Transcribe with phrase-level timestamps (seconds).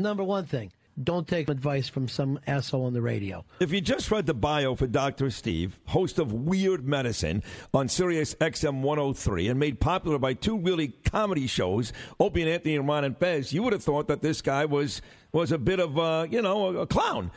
[0.00, 0.72] Number one thing
[1.02, 3.44] don't take advice from some asshole on the radio.
[3.60, 5.30] If you just read the bio for Dr.
[5.30, 10.88] Steve, host of Weird Medicine on Sirius XM 103 and made popular by two really
[10.88, 14.42] comedy shows, Opie and Anthony and Ron and Fez, you would have thought that this
[14.42, 17.30] guy was was a bit of a, you know, a, a clown.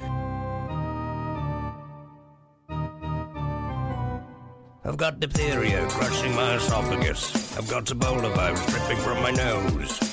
[4.86, 7.58] I've got diphtheria crushing my esophagus.
[7.58, 10.13] I've got Ebola virus dripping from my nose.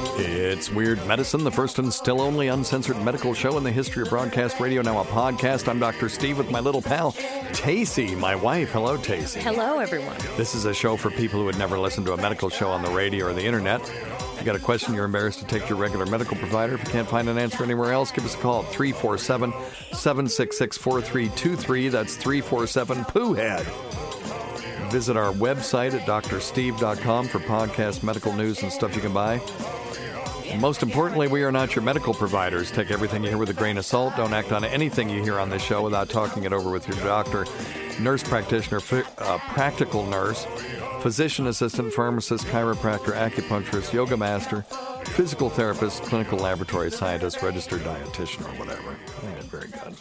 [0.23, 4.09] It's Weird Medicine, the first and still only uncensored medical show in the history of
[4.09, 5.67] broadcast radio, now a podcast.
[5.67, 6.09] I'm Dr.
[6.09, 7.13] Steve with my little pal,
[7.53, 8.69] Tacie, my wife.
[8.69, 9.41] Hello, Tacie.
[9.41, 10.17] Hello, everyone.
[10.37, 12.83] This is a show for people who would never listen to a medical show on
[12.83, 13.81] the radio or the internet.
[14.37, 16.75] You got a question you're embarrassed to take to your regular medical provider.
[16.75, 19.51] If you can't find an answer anywhere else, give us a call at 347
[19.93, 21.89] 766 4323.
[21.89, 23.65] That's 347 Pooh Head.
[24.91, 29.41] Visit our website at drsteve.com for podcast, medical news, and stuff you can buy.
[30.51, 32.71] And most importantly, we are not your medical providers.
[32.71, 34.17] Take everything you hear with a grain of salt.
[34.17, 36.97] Don't act on anything you hear on this show without talking it over with your
[36.97, 37.45] doctor,
[38.01, 38.81] nurse practitioner,
[39.17, 40.45] uh, practical nurse,
[41.01, 44.63] physician assistant, pharmacist, chiropractor, acupuncturist, yoga master,
[45.05, 48.97] physical therapist, clinical laboratory scientist, registered dietitian, or whatever.
[49.37, 49.95] It's very good.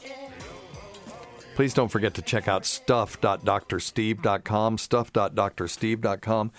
[1.54, 6.50] Please don't forget to check out stuff.drsteve.com, stuff.drsteve.com.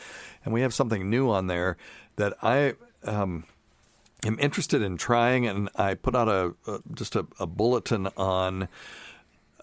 [0.46, 1.75] And we have something new on there
[2.16, 3.44] that I um,
[4.26, 5.48] am interested in trying.
[5.48, 8.68] And I put out a, a just a, a, bulletin on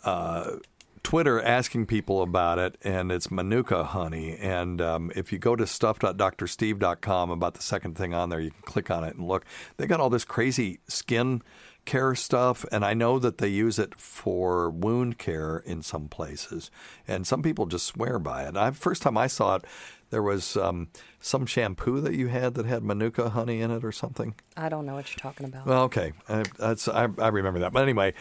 [0.04, 0.56] uh,
[1.02, 4.36] Twitter asking people about it, and it's Manuka honey.
[4.36, 8.62] And um, if you go to stuff.drsteve.com, about the second thing on there, you can
[8.62, 9.44] click on it and look.
[9.76, 11.42] They got all this crazy skin
[11.84, 16.70] care stuff, and I know that they use it for wound care in some places,
[17.06, 18.58] and some people just swear by it.
[18.58, 19.64] I first time I saw it,
[20.10, 20.88] there was um,
[21.20, 24.34] some shampoo that you had that had manuka honey in it or something.
[24.56, 25.66] I don't know what you're talking about.
[25.66, 28.14] Well, okay, I, that's I, I remember that, but anyway.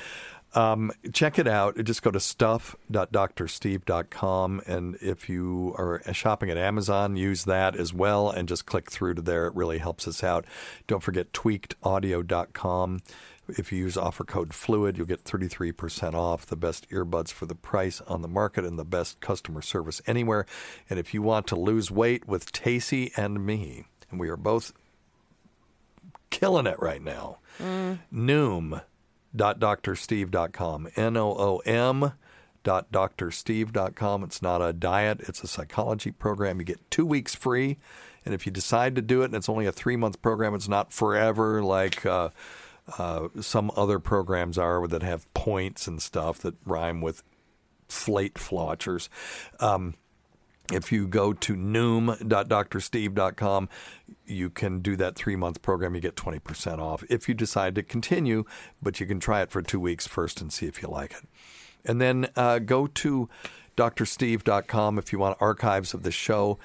[0.54, 1.76] Um, check it out.
[1.84, 4.62] Just go to stuff.drsteve.com.
[4.66, 9.16] And if you are shopping at Amazon, use that as well and just click through
[9.16, 9.48] to there.
[9.48, 10.46] It really helps us out.
[10.88, 13.02] Don't forget tweakedaudio.com.
[13.50, 17.56] If you use offer code FLUID, you'll get 33% off, the best earbuds for the
[17.56, 20.46] price on the market, and the best customer service anywhere.
[20.90, 24.74] And if you want to lose weight with Tacie and me, and we are both
[26.30, 28.00] killing it right now, mm.
[28.14, 30.88] noom.drsteve.com.
[30.96, 32.14] N O O M
[32.64, 34.24] dot drsteve.com.
[34.24, 36.60] It's not a diet, it's a psychology program.
[36.60, 37.78] You get two weeks free.
[38.26, 40.68] And if you decide to do it and it's only a three month program, it's
[40.68, 42.06] not forever like.
[42.06, 42.30] Uh,
[42.98, 47.22] uh, some other programs are that have points and stuff that rhyme with
[47.88, 49.10] flate flotchers.
[49.60, 49.96] Um,
[50.72, 53.70] if you go to noom.drsteve.com,
[54.26, 55.96] you can do that three month program.
[55.96, 58.44] You get 20% off if you decide to continue,
[58.82, 61.24] but you can try it for two weeks first and see if you like it.
[61.86, 63.30] And then uh, go to
[63.78, 66.60] drsteve.com if you want archives of the show.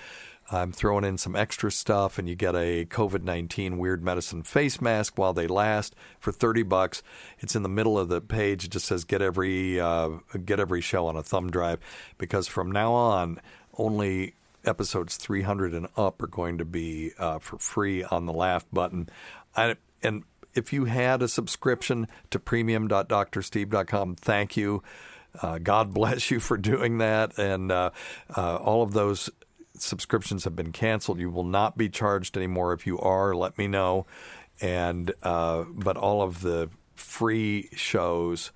[0.52, 4.80] I'm throwing in some extra stuff, and you get a COVID 19 Weird Medicine face
[4.80, 7.02] mask while they last for 30 bucks.
[7.38, 8.64] It's in the middle of the page.
[8.64, 10.10] It just says get every, uh,
[10.44, 11.81] get every show on a thumb drive
[12.19, 13.40] because from now on,
[13.78, 14.34] only
[14.64, 19.08] episodes 300 and up are going to be uh, for free on the laugh button.
[19.56, 20.25] I, and
[20.55, 24.82] if you had a subscription to premium.drsteve.com, thank you.
[25.40, 27.38] Uh, God bless you for doing that.
[27.38, 27.90] And uh,
[28.37, 29.31] uh, all of those
[29.76, 31.19] subscriptions have been canceled.
[31.19, 32.72] You will not be charged anymore.
[32.72, 34.06] If you are, let me know.
[34.60, 38.52] And uh, but all of the free shows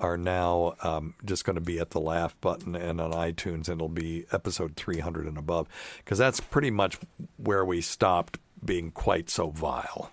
[0.00, 3.80] are now um, just going to be at the laugh button and on iTunes, and
[3.80, 5.68] it'll be episode 300 and above
[5.98, 6.98] because that's pretty much
[7.36, 10.10] where we stopped being quite so vile.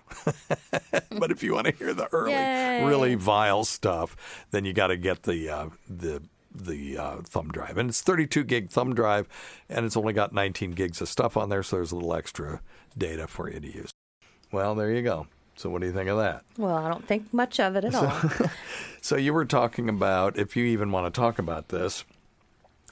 [1.18, 2.84] but if you want to hear the early, Yay.
[2.84, 6.22] really vile stuff, then you got to get the uh, the
[6.66, 9.28] the uh, thumb drive, and it's 32 gig thumb drive,
[9.68, 12.60] and it's only got 19 gigs of stuff on there, so there's a little extra
[12.96, 13.90] data for you to use.
[14.52, 15.26] Well, there you go.
[15.56, 16.44] So, what do you think of that?
[16.56, 18.20] Well, I don't think much of it at all.
[19.00, 22.04] So you were talking about, if you even want to talk about this,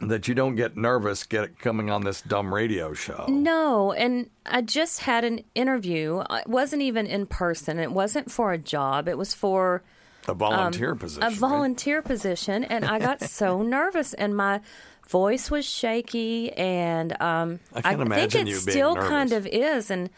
[0.00, 3.24] that you don't get nervous get coming on this dumb radio show.
[3.28, 6.22] no, and I just had an interview.
[6.28, 7.78] It wasn't even in person.
[7.78, 9.08] It wasn't for a job.
[9.08, 9.82] It was for
[10.28, 11.22] A volunteer position.
[11.22, 11.36] a right?
[11.38, 14.60] volunteer position, and I got so nervous, and my
[15.08, 19.08] voice was shaky, and um, I can't think imagine it you being still nervous.
[19.08, 20.10] kind of is, and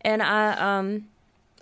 [0.00, 1.06] and I um.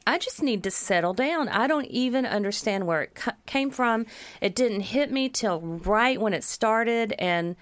[0.05, 1.49] I just need to settle down.
[1.49, 4.07] I don't even understand where it cu- came from.
[4.41, 7.55] It didn't hit me till right when it started, and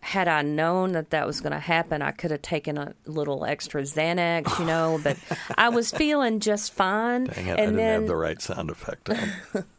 [0.00, 3.46] had I known that that was going to happen, I could have taken a little
[3.46, 5.00] extra Xanax, you know.
[5.02, 5.16] But
[5.56, 7.24] I was feeling just fine.
[7.24, 9.08] Dang it, and I didn't then have the right sound effect.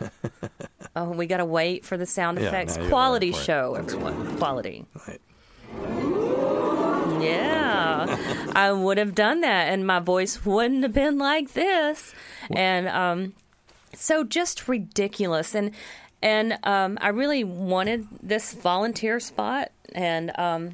[0.96, 2.76] Oh, we got to wait for the sound Yeah, effects.
[2.88, 3.44] Quality wait for it.
[3.44, 4.36] show, everyone.
[4.38, 4.84] Quality.
[5.06, 5.20] Right.
[7.20, 8.50] Yeah.
[8.56, 12.14] I would have done that and my voice wouldn't have been like this.
[12.50, 13.34] And um
[13.94, 15.72] so just ridiculous and
[16.22, 20.72] and um I really wanted this volunteer spot and um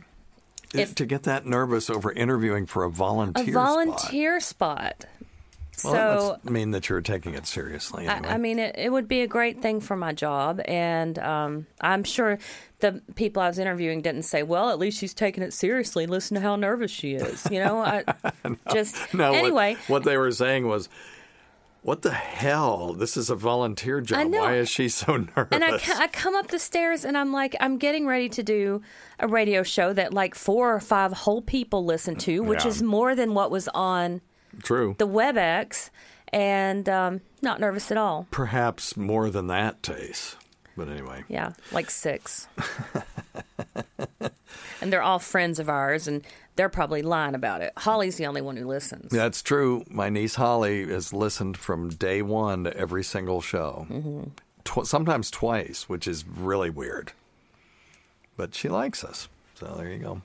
[0.72, 5.04] If- to get that nervous over interviewing for a a volunteer volunteer spot.
[5.04, 5.10] spot.
[5.84, 8.06] Well, so that mean that you're taking it seriously.
[8.06, 8.28] Anyway.
[8.28, 11.66] I, I mean, it, it would be a great thing for my job, and um,
[11.80, 12.38] I'm sure
[12.80, 16.06] the people I was interviewing didn't say, "Well, at least she's taking it seriously.
[16.06, 18.04] Listen to how nervous she is." You know, I
[18.72, 19.76] just no, what- anyway.
[19.88, 20.88] what, they were saying was,
[21.82, 22.92] "What the hell?
[22.94, 24.32] This is a volunteer job.
[24.32, 27.54] Why is she so nervous?" And I, I come up the stairs and I'm like,
[27.60, 28.82] I'm getting ready to do
[29.18, 32.70] a radio show that like four or five whole people listen to, which Yeah.
[32.70, 34.20] is more than what was on
[34.62, 34.94] True.
[34.98, 35.90] the WebEx,
[36.32, 38.26] and um, not nervous at all.
[38.30, 40.36] Perhaps more than that, Tace.
[40.76, 41.24] But anyway.
[41.28, 42.48] Yeah, like six.
[44.80, 46.22] and they're all friends of ours, and
[46.56, 47.72] they're probably lying about it.
[47.78, 49.10] Holly's the only one who listens.
[49.10, 49.84] That's true.
[49.88, 53.86] My niece Holly has listened from day one to every single show,
[54.64, 57.12] Tw- sometimes twice, which is really weird.
[58.36, 59.28] But she likes us.
[59.54, 60.22] So there you go.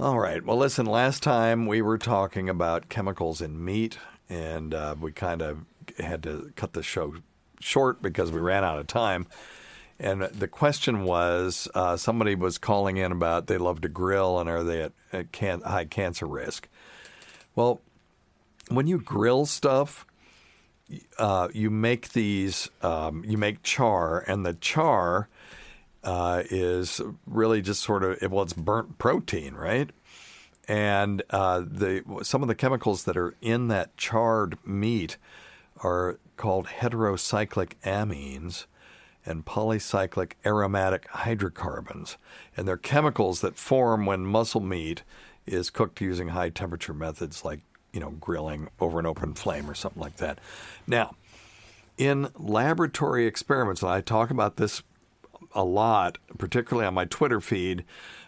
[0.00, 0.42] All right.
[0.42, 3.98] Well, listen, last time we were talking about chemicals in meat,
[4.30, 5.66] and uh, we kind of
[5.98, 7.16] had to cut the show
[7.60, 9.26] short because we ran out of time.
[9.98, 14.48] And the question was uh, somebody was calling in about they love to grill and
[14.48, 16.66] are they at, at can- high cancer risk?
[17.54, 17.82] Well,
[18.70, 20.06] when you grill stuff,
[21.18, 25.28] uh, you make these, um, you make char, and the char
[26.02, 29.90] uh, is really just sort of well, it's burnt protein, right?
[30.68, 35.16] And uh, the some of the chemicals that are in that charred meat
[35.82, 38.66] are called heterocyclic amines
[39.26, 42.16] and polycyclic aromatic hydrocarbons,
[42.56, 45.02] and they're chemicals that form when muscle meat
[45.46, 47.60] is cooked using high temperature methods like
[47.92, 50.38] you know grilling over an open flame or something like that.
[50.86, 51.14] Now,
[51.98, 54.82] in laboratory experiments, and I talk about this
[55.54, 57.84] a lot, particularly on my Twitter feed,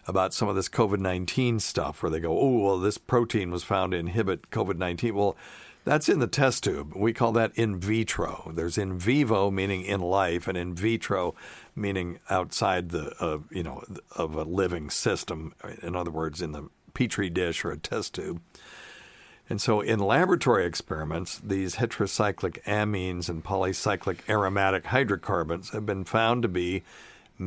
[0.06, 3.62] about some of this COVID 19 stuff where they go, oh, well, this protein was
[3.62, 5.14] found to inhibit COVID 19.
[5.14, 5.36] Well,
[5.84, 6.92] that's in the test tube.
[6.94, 8.52] We call that in vitro.
[8.54, 11.34] There's in vivo, meaning in life, and in vitro,
[11.74, 13.82] meaning outside the, uh, you know,
[14.14, 15.54] of a living system.
[15.82, 18.40] In other words, in the petri dish or a test tube.
[19.48, 26.42] And so, in laboratory experiments, these heterocyclic amines and polycyclic aromatic hydrocarbons have been found
[26.42, 26.84] to be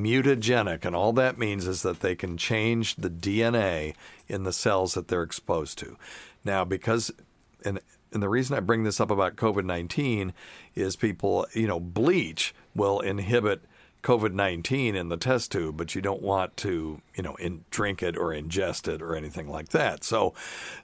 [0.03, 0.85] mutagenic.
[0.85, 3.95] And all that means is that they can change the DNA
[4.27, 5.97] in the cells that they're exposed to.
[6.43, 7.11] Now, because,
[7.63, 7.79] and,
[8.11, 10.33] and the reason I bring this up about COVID 19
[10.75, 13.61] is people, you know, bleach will inhibit
[14.03, 18.03] COVID 19 in the test tube, but you don't want to, you know, in, drink
[18.03, 20.03] it or ingest it or anything like that.
[20.03, 20.35] So,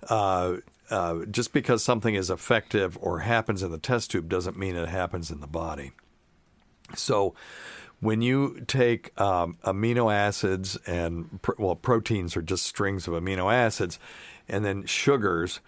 [0.10, 0.58] uh,
[0.90, 4.90] uh, just because something is effective or happens in the test tube doesn't mean it
[4.90, 5.92] happens in the body.
[6.96, 7.36] So,
[8.02, 13.54] when you take um, amino acids and pr- well, proteins are just strings of amino
[13.54, 14.00] acids,
[14.50, 15.62] and then sugars,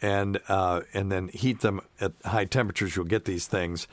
[0.00, 3.88] and uh, and then heat them at high temperatures, you'll get these things.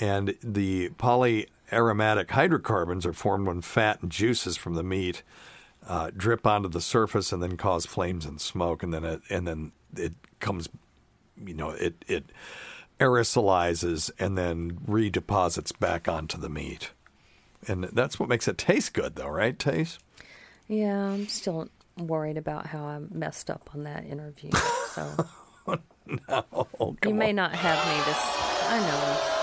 [0.00, 5.24] And the polyaromatic hydrocarbons are formed when fat and juices from the meat
[5.88, 9.46] uh, drip onto the surface and then cause flames and smoke, and then it and
[9.46, 10.68] then it comes,
[11.44, 12.26] you know, it it
[13.00, 16.90] aerosolizes and then redeposits back onto the meat.
[17.66, 19.58] And that's what makes it taste good, though, right?
[19.58, 19.98] Taste.
[20.68, 24.50] Yeah, I'm still worried about how I messed up on that interview.
[24.94, 25.26] So
[26.28, 28.18] Oh, you may not have me this.
[28.70, 29.34] I know.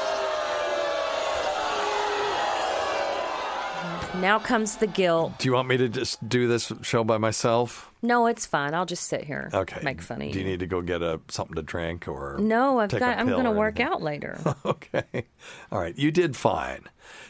[4.22, 5.38] Now comes the guilt.
[5.40, 7.92] Do you want me to just do this show by myself?
[8.02, 8.74] No, it's fine.
[8.74, 9.50] I'll just sit here.
[9.54, 9.82] Okay.
[9.84, 12.80] Make fun of Do you need to go get a something to drink or no,
[12.80, 13.18] I've got.
[13.18, 13.94] I'm going to work anything?
[13.94, 14.40] out later.
[14.66, 15.26] Okay.
[15.72, 15.98] All right.
[15.98, 16.86] You did fine.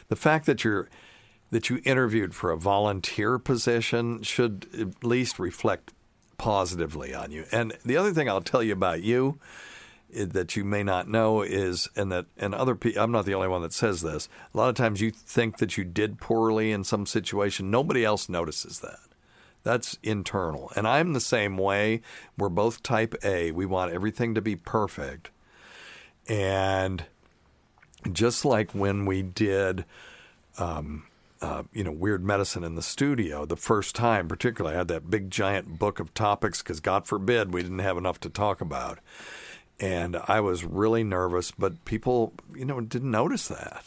[0.08, 0.88] The fact that you're
[1.50, 5.92] that you interviewed for a volunteer position should at least reflect
[6.38, 7.44] positively on you.
[7.52, 9.38] And the other thing I'll tell you about you
[10.24, 13.48] that you may not know is and that and other people I'm not the only
[13.48, 14.28] one that says this.
[14.52, 17.70] A lot of times you think that you did poorly in some situation.
[17.70, 18.98] Nobody else notices that.
[19.62, 20.72] That's internal.
[20.76, 22.00] And I'm the same way.
[22.38, 23.50] We're both type A.
[23.50, 25.30] We want everything to be perfect.
[26.28, 27.04] And
[28.12, 29.84] just like when we did
[30.58, 31.04] um,
[31.40, 35.10] uh, you know weird medicine in the studio the first time particularly i had that
[35.10, 38.98] big giant book of topics because god forbid we didn't have enough to talk about
[39.80, 43.84] and i was really nervous but people you know didn't notice that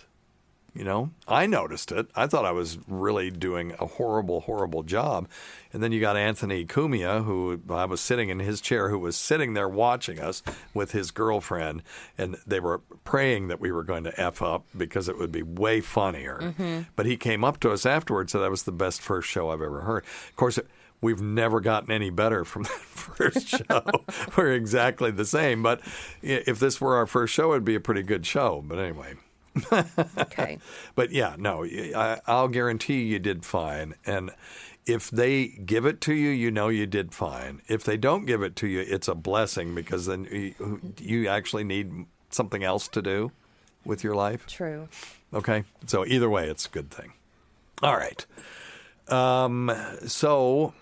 [0.74, 2.08] you know, I noticed it.
[2.16, 5.28] I thought I was really doing a horrible, horrible job.
[5.74, 9.16] And then you got Anthony Cumia, who I was sitting in his chair, who was
[9.16, 10.44] sitting there watching us
[10.74, 11.84] with his girlfriend.
[12.18, 15.44] And they were praying that we were going to F up because it would be
[15.44, 16.40] way funnier.
[16.42, 16.82] Mm-hmm.
[16.96, 19.50] But he came up to us afterwards and said that was the best first show
[19.50, 20.04] I've ever heard.
[20.30, 20.60] Of course,
[21.02, 23.84] We've never gotten any better from that first show.
[24.38, 25.64] We're exactly the same.
[25.64, 25.82] But
[26.22, 28.64] if this were our first show, it'd be a pretty good show.
[28.66, 29.16] But anyway.
[30.18, 30.60] Okay.
[30.96, 33.96] But yeah, no, I, I'll guarantee you did fine.
[34.06, 34.32] And
[34.86, 37.62] if they give it to you, you know you did fine.
[37.68, 41.64] If they don't give it to you, it's a blessing because then you, you actually
[41.64, 43.32] need something else to do
[43.86, 44.46] with your life.
[44.48, 44.88] True.
[45.34, 47.14] Okay, so either way, it's a good thing.
[47.82, 48.26] All right.
[49.08, 49.72] Um,
[50.06, 50.74] so,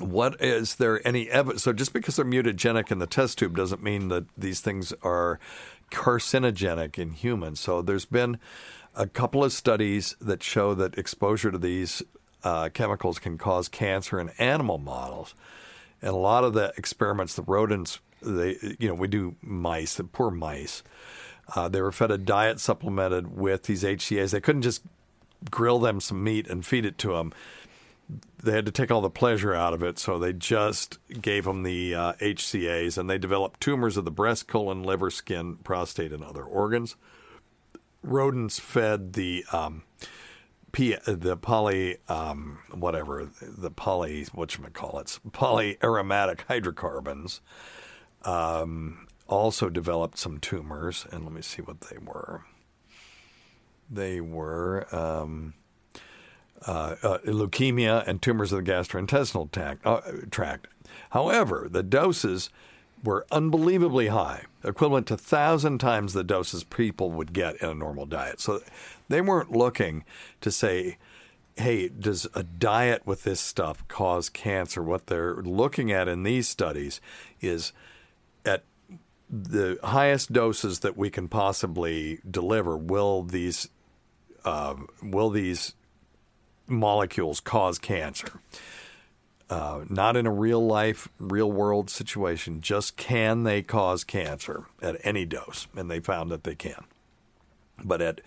[0.00, 1.62] what is there any evidence?
[1.62, 5.38] So, just because they're mutagenic in the test tube doesn't mean that these things are
[5.90, 7.60] carcinogenic in humans.
[7.60, 8.38] So, there's been
[8.94, 12.02] a couple of studies that show that exposure to these
[12.42, 15.34] uh, chemicals can cause cancer in animal models.
[16.02, 20.04] And a lot of the experiments, the rodents, they, you know, we do mice, the
[20.04, 20.82] poor mice.
[21.54, 24.30] Uh, they were fed a diet supplemented with these HCAs.
[24.30, 24.82] They couldn't just
[25.50, 27.32] grill them some meat and feed it to them.
[28.42, 31.62] They had to take all the pleasure out of it, so they just gave them
[31.62, 36.24] the uh, HCAs, and they developed tumors of the breast, colon, liver, skin, prostate, and
[36.24, 36.96] other organs.
[38.02, 39.82] Rodents fed the um,
[40.72, 47.40] P, the poly, um, whatever, the poly, whatchamacallits, polyaromatic hydrocarbons
[48.24, 51.06] um, also developed some tumors.
[51.10, 52.44] And let me see what they were.
[53.90, 55.54] They were um,
[56.66, 60.66] Uh, uh, leukemia and tumors of the gastrointestinal tract, uh, tract.
[61.10, 62.50] However, the doses
[63.02, 68.04] were unbelievably high, equivalent to thousand times the doses people would get in a normal
[68.04, 68.40] diet.
[68.40, 68.60] So
[69.08, 70.04] they weren't looking
[70.42, 70.98] to say,
[71.56, 74.82] hey, does a diet with this stuff cause cancer?
[74.82, 77.00] What they're looking at in these studies
[77.40, 77.72] is
[78.44, 78.64] at
[79.30, 83.68] the highest doses that we can possibly deliver, will these
[84.44, 85.74] uh, will these
[86.70, 88.40] molecules cause cancer?
[89.48, 92.60] Uh, not in a real life, real world situation.
[92.60, 95.66] Just can they cause cancer at any dose?
[95.76, 96.84] And they found that they can.
[97.82, 98.20] But at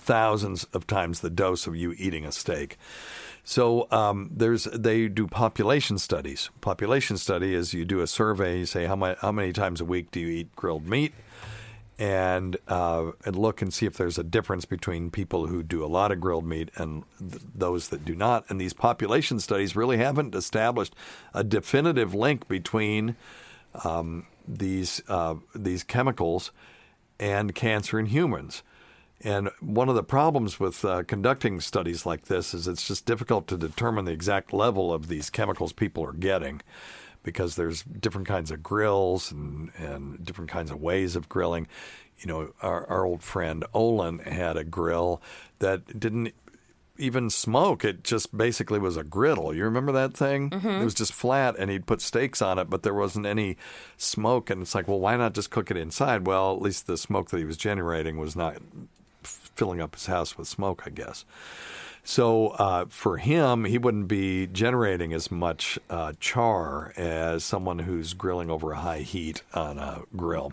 [0.00, 2.78] thousands of times the dose of you eating a steak.
[3.44, 6.50] So um, there's they do population studies.
[6.60, 8.58] Population study is you do a survey.
[8.58, 11.12] You say how many how many times a week do you eat grilled meat,
[12.00, 15.86] and uh, and look and see if there's a difference between people who do a
[15.86, 18.46] lot of grilled meat and th- those that do not.
[18.48, 20.96] And these population studies really haven't established
[21.34, 23.16] a definitive link between
[23.84, 26.52] um, these uh, these chemicals
[27.20, 28.62] and cancer in humans.
[29.22, 33.46] And one of the problems with uh, conducting studies like this is it's just difficult
[33.48, 36.62] to determine the exact level of these chemicals people are getting
[37.22, 41.66] because there's different kinds of grills and, and different kinds of ways of grilling.
[42.18, 45.22] You know, our, our old friend Olin had a grill
[45.58, 46.34] that didn't
[46.98, 47.84] even smoke.
[47.84, 49.54] It just basically was a griddle.
[49.54, 50.50] You remember that thing?
[50.50, 50.68] Mm-hmm.
[50.68, 53.56] It was just flat, and he'd put steaks on it, but there wasn't any
[53.96, 54.50] smoke.
[54.50, 56.26] And it's like, well, why not just cook it inside?
[56.26, 58.58] Well, at least the smoke that he was generating was not
[59.22, 61.24] filling up his house with smoke, I guess.
[62.04, 68.14] So uh, for him, he wouldn't be generating as much uh, char as someone who's
[68.14, 70.52] grilling over a high heat on a grill.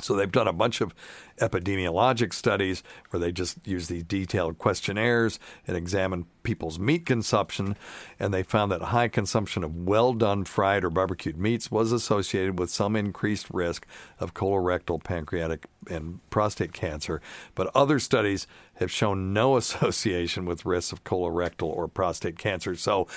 [0.00, 0.94] So they've done a bunch of
[1.38, 7.76] epidemiologic studies where they just use these detailed questionnaires and examine people's meat consumption,
[8.18, 12.58] and they found that high consumption of well done fried or barbecued meats was associated
[12.58, 13.86] with some increased risk
[14.20, 17.20] of colorectal, pancreatic, and prostate cancer.
[17.54, 22.74] But other studies have shown no association with risks of colorectal or prostate cancer.
[22.76, 23.08] So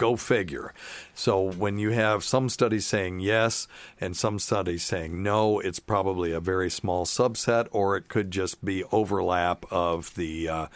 [0.00, 0.72] Go figure.
[1.14, 3.68] So when you have some studies saying yes
[4.00, 8.64] and some studies saying no, it's probably a very small subset, or it could just
[8.64, 10.66] be overlap of the uh,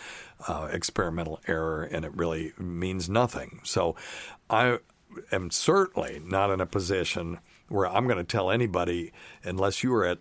[0.46, 3.60] uh, experimental error, and it really means nothing.
[3.62, 3.96] So
[4.50, 4.80] I
[5.32, 7.38] am certainly not in a position
[7.68, 9.10] where I'm going to tell anybody,
[9.42, 10.18] unless you are at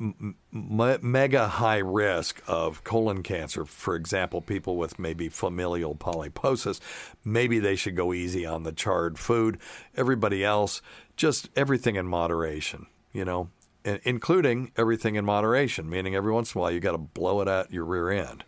[0.00, 6.80] m- mega high risk of colon cancer, for example, people with maybe familial polyposis,
[7.24, 9.58] maybe they should go easy on the charred food.
[9.96, 10.82] Everybody else,
[11.16, 13.50] just everything in moderation, you know,
[13.84, 17.48] including everything in moderation, meaning every once in a while you got to blow it
[17.48, 18.44] out your rear end.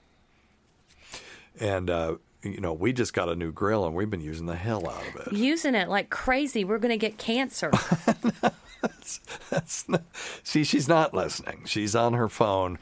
[1.59, 4.57] And, uh, you know, we just got a new grill and we've been using the
[4.57, 5.33] hell out of it.
[5.33, 6.65] Using it like crazy.
[6.65, 7.71] We're going to get cancer.
[8.83, 9.21] that's,
[9.51, 10.03] that's not,
[10.43, 11.63] see, she's not listening.
[11.67, 12.79] She's on her phone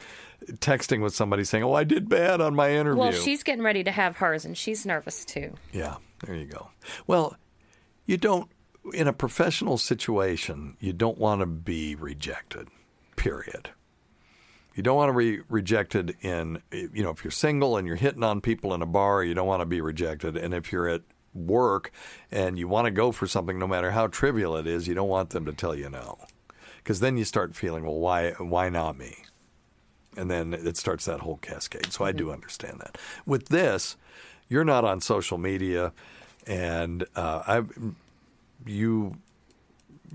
[0.55, 3.83] texting with somebody saying, "Oh, I did bad on my interview." Well, she's getting ready
[3.85, 5.55] to have hers, and she's nervous too.
[5.73, 6.71] Yeah, there you go.
[7.07, 7.37] Well,
[8.07, 8.49] you don't
[8.93, 12.69] in a professional situation, you don't want to be rejected.
[13.17, 13.71] Period.
[14.75, 18.23] You don't want to be rejected in, you know, if you're single and you're hitting
[18.23, 20.37] on people in a bar, you don't want to be rejected.
[20.37, 21.03] And if you're at
[21.39, 21.93] work
[22.31, 25.09] and you want to go for something no matter how trivial it is, you don't
[25.09, 26.19] want them to tell you no.
[26.79, 29.25] Because then you start feeling, well, why why not me?
[30.17, 31.93] And then it starts that whole cascade.
[31.93, 32.99] So I do understand that.
[33.25, 33.97] With this,
[34.49, 35.93] you're not on social media,
[36.47, 37.63] and uh, I,
[38.67, 39.17] you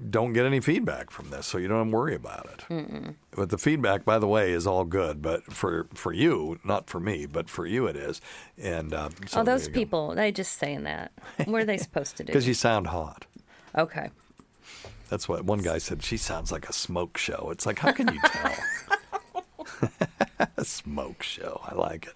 [0.09, 2.65] don't get any feedback from this, so you don't worry about it.
[2.69, 3.15] Mm-mm.
[3.31, 5.21] But the feedback, by the way, is all good.
[5.21, 8.21] But for for you, not for me, but for you, it is.
[8.57, 11.12] And uh, so oh, those people, they just saying that.
[11.45, 12.27] What are they supposed to do?
[12.33, 13.25] Because you sound hot.
[13.77, 14.09] Okay.
[15.09, 16.01] That's what one guy said.
[16.03, 17.50] She sounds like a smoke show.
[17.51, 18.55] It's like, how can you tell?
[20.57, 21.62] a smoke show.
[21.63, 22.13] I like it.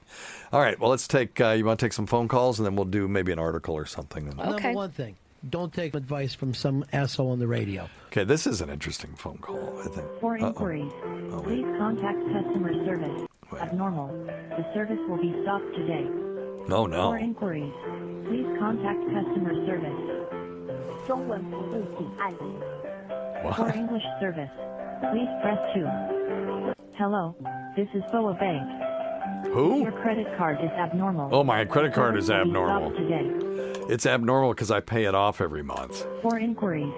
[0.52, 0.80] All right.
[0.80, 1.40] Well, let's take.
[1.40, 3.76] Uh, you want to take some phone calls, and then we'll do maybe an article
[3.76, 4.28] or something.
[4.28, 4.64] Okay.
[4.64, 5.16] Number one thing
[5.50, 7.90] don't take advice from some asshole on the radio.
[8.08, 10.08] Okay, this is an interesting phone call, I think.
[10.20, 10.48] For Uh-oh.
[10.48, 10.92] inquiries,
[11.32, 13.28] oh, please contact customer service.
[13.52, 13.62] Wait.
[13.62, 14.08] Abnormal.
[14.26, 16.04] The service will be stopped today.
[16.68, 17.12] No, no.
[17.12, 17.74] For inquiries,
[18.28, 20.28] please contact customer service.
[23.44, 23.56] What?
[23.56, 24.50] For English service,
[25.12, 25.86] please press 2.
[26.98, 27.36] Hello,
[27.78, 28.68] this is Boa Bank.
[29.54, 29.82] Who?
[29.82, 31.30] Your credit card is abnormal.
[31.34, 32.92] Oh, my credit card is abnormal.
[32.92, 33.26] Today.
[33.90, 36.06] It's abnormal because I pay it off every month.
[36.22, 36.94] For inquiries,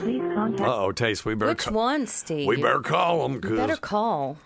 [0.00, 0.68] please contact.
[0.68, 1.24] Uh oh, Taste.
[1.24, 1.52] We better.
[1.52, 2.46] Which ca- one, Steve?
[2.46, 3.40] We better call them.
[3.40, 4.36] Cause better call.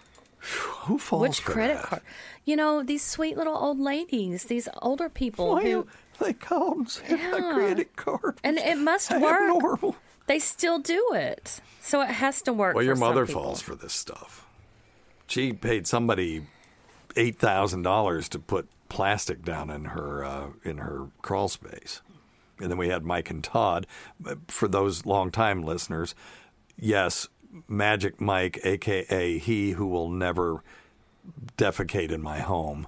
[0.84, 1.84] Who falls Which for credit that?
[1.86, 2.02] card?
[2.44, 5.86] You know these sweet little old ladies, these older people Why who
[6.20, 7.52] they call them Yeah.
[7.54, 9.40] credit card, and it must work.
[9.56, 9.96] abnormal.
[10.28, 12.74] They still do it, so it has to work.
[12.74, 13.42] Well, for your mother people.
[13.42, 14.46] falls for this stuff.
[15.26, 16.46] She paid somebody
[17.16, 22.00] eight thousand dollars to put plastic down in her uh, in her crawl space,
[22.61, 23.87] and then we had Mike and Todd.
[24.48, 26.14] For those longtime listeners,
[26.79, 27.29] yes,
[27.68, 30.62] Magic Mike, aka he who will never
[31.57, 32.87] defecate in my home.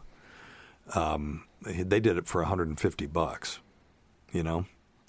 [0.94, 3.60] Um, they did it for 150 bucks.
[4.32, 4.66] You know.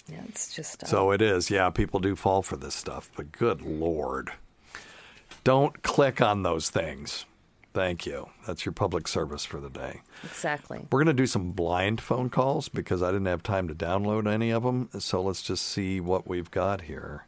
[0.08, 1.50] Yeah, it's just uh, So it is.
[1.50, 4.32] Yeah, people do fall for this stuff, but good lord.
[5.44, 7.26] Don't click on those things.
[7.72, 8.30] Thank you.
[8.46, 10.00] That's your public service for the day.
[10.24, 10.86] exactly.
[10.90, 14.30] We're going to do some blind phone calls because I didn't have time to download
[14.30, 14.88] any of them.
[14.98, 17.26] So let's just see what we've got here.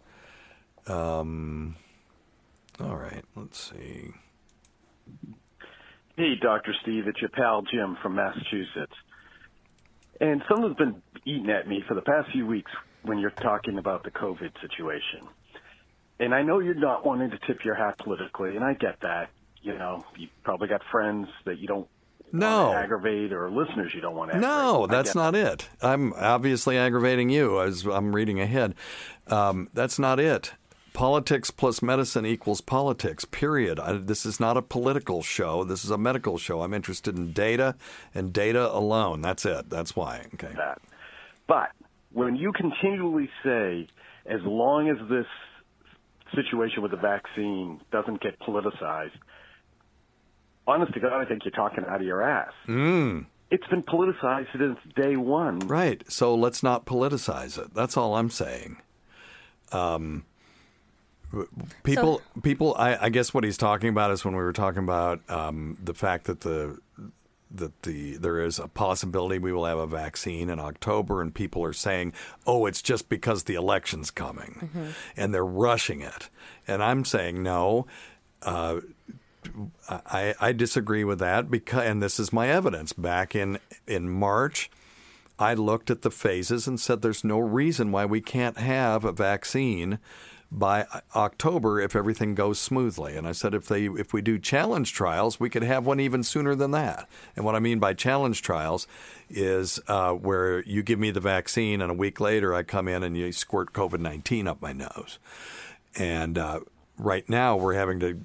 [0.88, 1.76] Um,
[2.80, 4.10] all right, let's see.
[6.16, 6.74] Hey, Dr.
[6.82, 8.94] Steve, it's your pal Jim from Massachusetts.
[10.20, 12.70] And someone's been eating at me for the past few weeks
[13.02, 15.28] when you're talking about the COVID situation.
[16.18, 19.30] And I know you're not wanting to tip your hat politically, and I get that.
[19.62, 21.88] You know, you probably got friends that you don't
[22.32, 22.64] No.
[22.64, 24.56] want to aggravate or listeners you don't want to aggravate.
[24.56, 25.68] No, that's not it.
[25.80, 28.74] I'm obviously aggravating you as I'm reading ahead.
[29.28, 30.54] Um, that's not it.
[30.94, 33.78] Politics plus medicine equals politics, period.
[33.80, 35.64] I, this is not a political show.
[35.64, 36.60] This is a medical show.
[36.62, 37.76] I'm interested in data
[38.14, 39.22] and data alone.
[39.22, 39.70] That's it.
[39.70, 40.26] That's why.
[40.34, 40.52] Okay.
[40.56, 40.82] that.
[41.46, 41.70] But
[42.12, 43.86] when you continually say,
[44.26, 45.26] as long as this
[46.34, 49.12] situation with the vaccine doesn't get politicized,
[50.72, 52.52] honest to God, I think you're talking out of your ass.
[52.66, 53.26] Mm.
[53.50, 55.58] It's been politicized since day one.
[55.60, 56.02] Right.
[56.10, 57.74] So let's not politicize it.
[57.74, 58.78] That's all I'm saying.
[59.72, 60.24] Um,
[61.82, 62.74] People, people.
[62.76, 65.94] I, I guess what he's talking about is when we were talking about um, the
[65.94, 66.78] fact that the
[67.50, 71.64] that the there is a possibility we will have a vaccine in October, and people
[71.64, 72.12] are saying,
[72.46, 76.28] "Oh, it's just because the election's coming," and they're rushing it.
[76.68, 77.86] And I'm saying no.
[78.42, 78.80] Uh,
[79.88, 82.92] I, I disagree with that because, and this is my evidence.
[82.92, 84.70] Back in in March,
[85.38, 89.12] I looked at the phases and said, "There's no reason why we can't have a
[89.12, 89.98] vaccine."
[90.54, 90.84] By
[91.16, 95.40] October, if everything goes smoothly, and I said if they if we do challenge trials,
[95.40, 97.08] we could have one even sooner than that.
[97.34, 98.86] And what I mean by challenge trials
[99.30, 103.02] is uh, where you give me the vaccine, and a week later I come in
[103.02, 105.18] and you squirt COVID nineteen up my nose.
[105.96, 106.60] And uh,
[106.98, 108.20] right now we're having to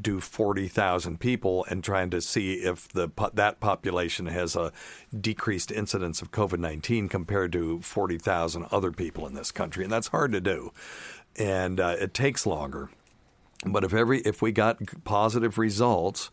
[0.00, 4.72] do 40,000 people and trying to see if the that population has a
[5.18, 10.32] decreased incidence of COVID-19 compared to 40,000 other people in this country and that's hard
[10.32, 10.72] to do.
[11.36, 12.90] And uh, it takes longer.
[13.64, 16.30] But if every if we got positive results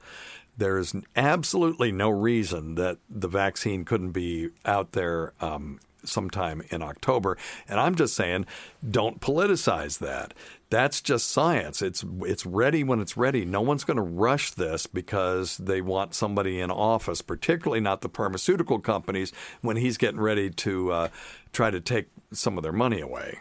[0.58, 7.38] there's absolutely no reason that the vaccine couldn't be out there um, sometime in October.
[7.68, 8.46] And I'm just saying,
[8.88, 10.34] don't politicize that.
[10.70, 11.82] That's just science.
[11.82, 13.46] It's it's ready when it's ready.
[13.46, 18.10] No one's going to rush this because they want somebody in office, particularly not the
[18.10, 21.08] pharmaceutical companies when he's getting ready to uh,
[21.54, 23.40] try to take some of their money away.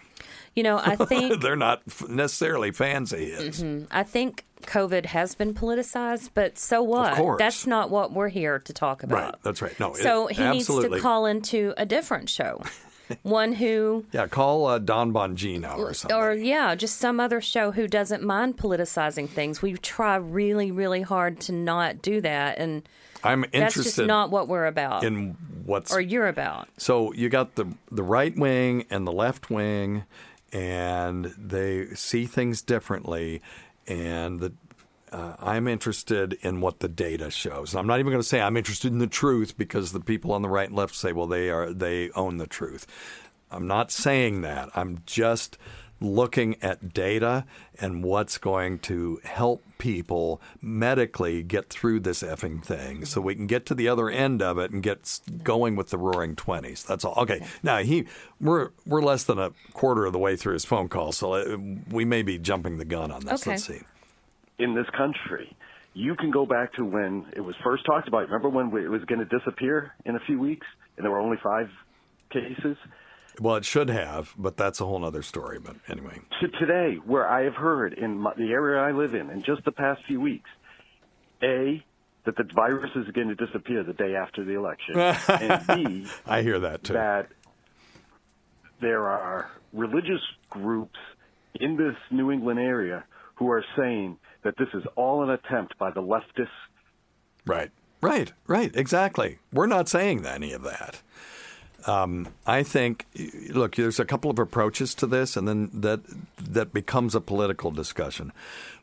[0.55, 3.65] You know, I think They're not necessarily fans of his.
[3.91, 7.15] I think COVID has been politicized, but so what?
[7.15, 7.39] course.
[7.39, 9.25] That's not what we're here to talk about.
[9.25, 9.35] Right.
[9.43, 9.79] That's right.
[9.81, 9.95] No.
[9.95, 12.63] So it, he needs to call into a different show,
[13.23, 16.17] one who, Yeah, call uh, Dan Bongino or something.
[16.17, 19.63] or yeah, just some other show who doesn't mind politicizing things.
[19.63, 22.89] We try really, really hard to not do that, and
[23.25, 23.61] I'm interested.
[23.63, 26.69] that's just not what we're about, in what's or you're about.
[26.77, 30.05] So you got the the right wing and the left wing,
[30.53, 33.43] and they see things differently.
[33.89, 34.53] And the
[35.13, 37.75] uh, I'm interested in what the data shows.
[37.75, 40.43] I'm not even going to say I'm interested in the truth because the people on
[40.43, 42.87] the right and left say, well, they are they own the truth.
[43.51, 44.69] I'm not saying that.
[44.75, 45.57] I'm just
[46.01, 47.45] looking at data
[47.81, 53.47] and what's going to help people medically get through this effing thing so we can
[53.47, 57.05] get to the other end of it and get going with the roaring 20s that's
[57.05, 58.07] all okay now he
[58.41, 61.57] we're we're less than a quarter of the way through his phone call so uh,
[61.91, 63.53] we may be jumping the gun on this Okay.
[63.53, 63.81] let's see
[64.59, 65.55] in this country.
[65.93, 68.27] You can go back to when it was first talked about.
[68.29, 71.39] Remember when it was going to disappear in a few weeks, and there were only
[71.43, 71.71] five
[72.31, 72.77] cases.
[73.41, 77.29] Well it should have but that's a whole other story but anyway To today, where
[77.29, 80.21] I have heard in my, the area I live in, in just the past few
[80.21, 80.49] weeks,
[81.43, 81.85] a
[82.25, 86.43] that the virus is going to disappear the day after the election, and b i
[86.43, 87.29] hear that too that
[88.81, 90.21] there are religious
[90.51, 90.99] groups
[91.55, 93.05] in this New England area
[93.37, 96.49] who are saying that this is all an attempt by the leftists
[97.47, 97.71] Right,
[98.01, 98.75] right, right.
[98.75, 99.39] Exactly.
[99.53, 101.01] We're not saying any of that.
[101.87, 103.07] Um, I think,
[103.51, 106.01] look, there's a couple of approaches to this, and then that
[106.37, 108.33] that becomes a political discussion.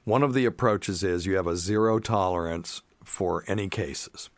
[0.06, 4.30] One of the approaches is you have a zero tolerance for any cases,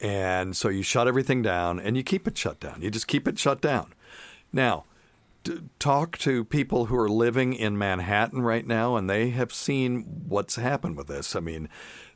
[0.00, 2.82] and so you shut everything down, and you keep it shut down.
[2.82, 3.94] You just keep it shut down.
[4.52, 4.84] Now,
[5.78, 10.56] talk to people who are living in Manhattan right now, and they have seen what's
[10.56, 11.36] happened with this.
[11.36, 11.68] I mean,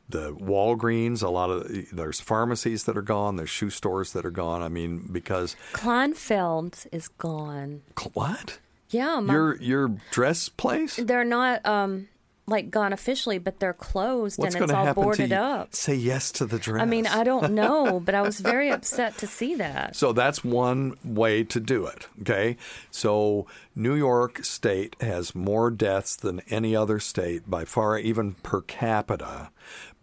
[0.09, 4.31] the Walgreens, a lot of there's pharmacies that are gone, there's shoe stores that are
[4.31, 4.63] gone.
[4.63, 7.83] I mean, because Kleinfeld is gone.
[8.15, 8.59] what?
[8.91, 10.97] Yeah, my, Your your dress place?
[10.97, 12.09] they're not um
[12.49, 15.75] like gone officially, but they're closed What's and it's all boarded up.
[15.75, 16.81] Say yes to the dress.
[16.81, 19.97] I mean, I don't know, but I was very upset to see that.
[19.97, 22.07] So that's one way to do it.
[22.21, 22.57] Okay.
[22.91, 28.61] So New York State has more deaths than any other state by far, even per
[28.61, 29.51] capita.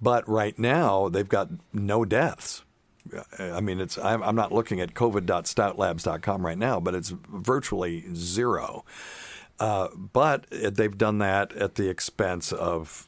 [0.03, 2.63] But right now, they've got no deaths.
[3.39, 8.85] I mean, it's I'm, not looking at covid.stoutlabs.com right now, but it's virtually zero.
[9.59, 13.07] Uh, but they've done that at the expense of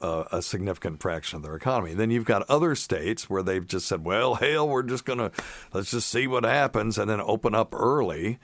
[0.00, 1.94] uh, a significant fraction of their economy.
[1.94, 5.30] Then you've got other states where they've just said, "Well, hell, we're just to
[5.72, 8.38] let's just see what happens," and then open up early.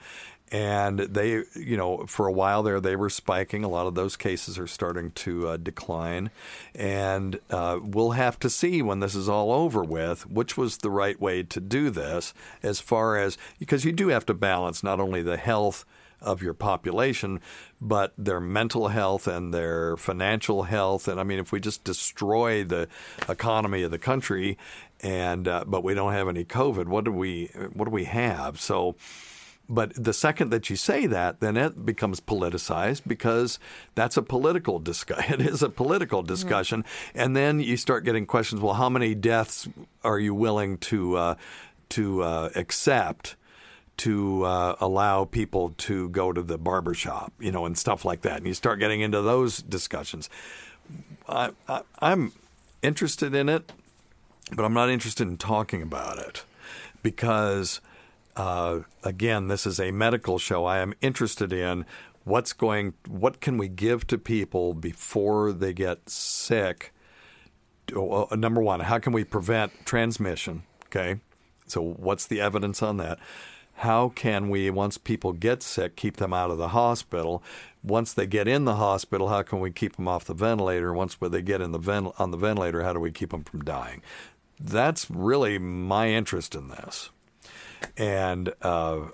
[0.51, 3.63] And they, you know, for a while there, they were spiking.
[3.63, 6.29] A lot of those cases are starting to uh, decline,
[6.75, 10.89] and uh, we'll have to see when this is all over with which was the
[10.89, 12.33] right way to do this.
[12.61, 15.85] As far as because you do have to balance not only the health
[16.21, 17.39] of your population,
[17.79, 21.07] but their mental health and their financial health.
[21.07, 22.87] And I mean, if we just destroy the
[23.27, 24.57] economy of the country,
[25.01, 28.59] and uh, but we don't have any COVID, what do we what do we have?
[28.59, 28.95] So.
[29.71, 33.57] But the second that you say that, then it becomes politicized because
[33.95, 35.21] that's a political discussion.
[35.41, 36.83] It is a political discussion,
[37.15, 38.61] and then you start getting questions.
[38.61, 39.69] Well, how many deaths
[40.03, 41.35] are you willing to uh,
[41.89, 43.35] to uh, accept?
[43.97, 48.21] to uh, allow people to go to the barber shop, you know, and stuff like
[48.21, 48.37] that.
[48.37, 50.27] And you start getting into those discussions.
[51.29, 52.31] I, I, I'm
[52.81, 53.71] interested in it,
[54.55, 56.43] but I'm not interested in talking about it
[57.03, 57.79] because,
[58.35, 60.65] uh, again, this is a medical show.
[60.65, 61.85] I am interested in
[62.23, 66.93] what's going, what can we give to people before they get sick.
[67.91, 70.63] Number one, how can we prevent transmission?
[70.85, 71.19] Okay,
[71.67, 73.19] so what's the evidence on that?
[73.81, 77.41] how can we, once people get sick, keep them out of the hospital?
[77.83, 80.93] Once they get in the hospital, how can we keep them off the ventilator?
[80.93, 83.63] Once they get in the ven- on the ventilator, how do we keep them from
[83.63, 84.03] dying?
[84.59, 87.09] That's really my interest in this.
[87.97, 89.07] And uh,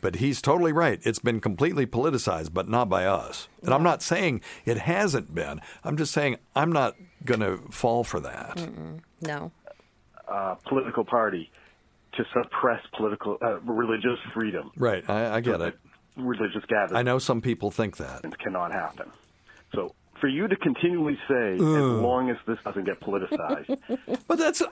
[0.00, 1.00] but he's totally right.
[1.04, 3.48] It's been completely politicized, but not by us.
[3.62, 5.60] And I'm not saying it hasn't been.
[5.84, 6.94] I'm just saying I'm not
[7.24, 8.56] going to fall for that.
[8.56, 9.00] Mm-mm.
[9.22, 9.50] No.
[10.28, 11.50] Uh, political party
[12.14, 14.70] to suppress political uh, religious freedom.
[14.76, 15.78] Right, I, I get so it.
[16.16, 16.94] Religious gatherings.
[16.94, 19.10] I know some people think that it cannot happen.
[19.74, 21.60] So for you to continually say, Ugh.
[21.60, 23.78] as long as this doesn't get politicized,
[24.26, 24.62] but that's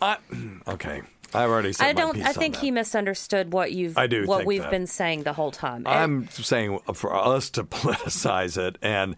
[0.00, 0.16] I,
[0.68, 1.02] okay.
[1.34, 2.20] I've already said I don't.
[2.22, 3.96] I think he misunderstood what you've.
[3.96, 4.26] I do.
[4.26, 4.70] What we've that.
[4.70, 5.86] been saying the whole time.
[5.86, 9.16] I'm and, saying for us to politicize it and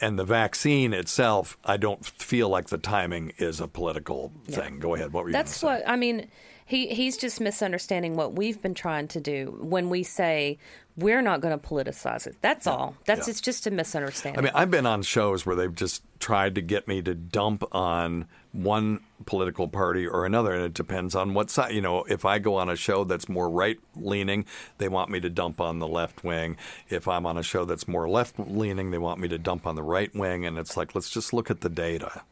[0.00, 4.56] and the vaccine itself, I don't feel like the timing is a political yeah.
[4.56, 4.78] thing.
[4.78, 5.12] Go ahead.
[5.12, 5.32] What were you?
[5.32, 6.28] That's what I mean.
[6.70, 10.56] He he's just misunderstanding what we've been trying to do when we say
[10.96, 12.36] we're not going to politicize it.
[12.42, 12.94] That's all.
[13.06, 13.32] That's yeah.
[13.32, 14.38] it's just a misunderstanding.
[14.38, 17.64] I mean, I've been on shows where they've just tried to get me to dump
[17.72, 21.74] on one political party or another, and it depends on what side.
[21.74, 24.44] You know, if I go on a show that's more right leaning,
[24.78, 26.56] they want me to dump on the left wing.
[26.88, 29.74] If I'm on a show that's more left leaning, they want me to dump on
[29.74, 30.46] the right wing.
[30.46, 32.22] And it's like, let's just look at the data.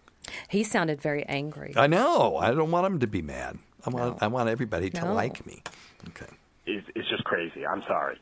[0.49, 1.73] He sounded very angry.
[1.77, 2.37] I know.
[2.37, 3.59] I don't want him to be mad.
[3.97, 4.27] I want no.
[4.27, 5.15] I want everybody to no.
[5.15, 5.63] like me.
[6.09, 6.33] Okay.
[6.67, 7.67] It's, it's just crazy.
[7.67, 8.19] I'm sorry.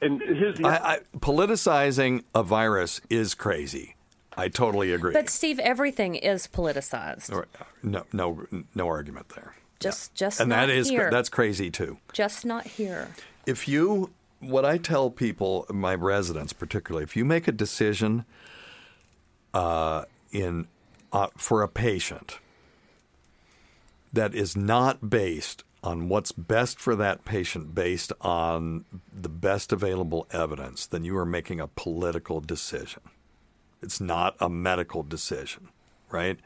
[0.00, 3.96] And here's the I, I, politicizing a virus is crazy.
[4.36, 5.12] I totally agree.
[5.12, 7.44] But Steve, everything is politicized.
[7.82, 9.54] No, no, no argument there.
[9.78, 10.26] Just, yeah.
[10.26, 11.10] just, and that is here.
[11.10, 11.98] that's crazy too.
[12.12, 13.08] Just not here.
[13.46, 18.24] If you, what I tell people, my residents particularly, if you make a decision
[19.54, 20.66] uh, in
[21.12, 22.38] uh, for a patient
[24.12, 30.26] that is not based on what's best for that patient based on the best available
[30.30, 33.02] evidence, then you are making a political decision.
[33.82, 35.68] It's not a medical decision,
[36.10, 36.38] right?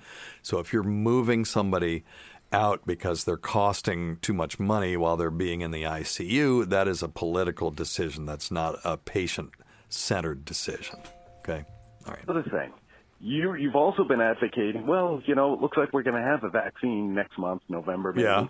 [0.43, 2.05] So if you're moving somebody
[2.51, 7.03] out because they're costing too much money while they're being in the ICU, that is
[7.03, 8.25] a political decision.
[8.25, 9.51] That's not a patient
[9.91, 11.01] centered decision.
[11.41, 11.65] Okay?
[12.07, 12.25] All right.
[12.27, 12.73] Other thing
[13.21, 14.87] you you've also been advocating.
[14.87, 18.13] Well, you know, it looks like we're going to have a vaccine next month, November.
[18.13, 18.25] Maybe.
[18.25, 18.47] Yeah.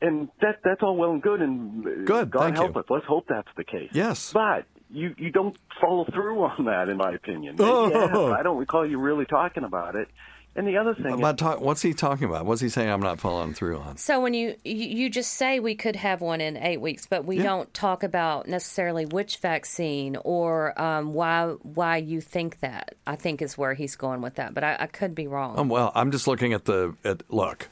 [0.00, 2.30] And that that's all well and good, and good.
[2.30, 2.80] God Thank help you.
[2.80, 2.86] us.
[2.90, 3.90] Let's hope that's the case.
[3.92, 4.32] Yes.
[4.32, 7.56] But you you don't follow through on that, in my opinion.
[7.60, 8.32] Oh.
[8.32, 10.08] I don't recall you really talking about it.
[10.56, 12.46] And the other thing, about talk, what's he talking about?
[12.46, 12.88] What's he saying?
[12.88, 13.98] I'm not following through on.
[13.98, 17.36] So when you you just say we could have one in eight weeks, but we
[17.36, 17.42] yeah.
[17.42, 22.94] don't talk about necessarily which vaccine or um, why why you think that.
[23.06, 25.58] I think is where he's going with that, but I, I could be wrong.
[25.58, 27.68] Um, well, I'm just looking at the at look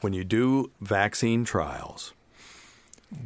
[0.00, 2.14] when you do vaccine trials.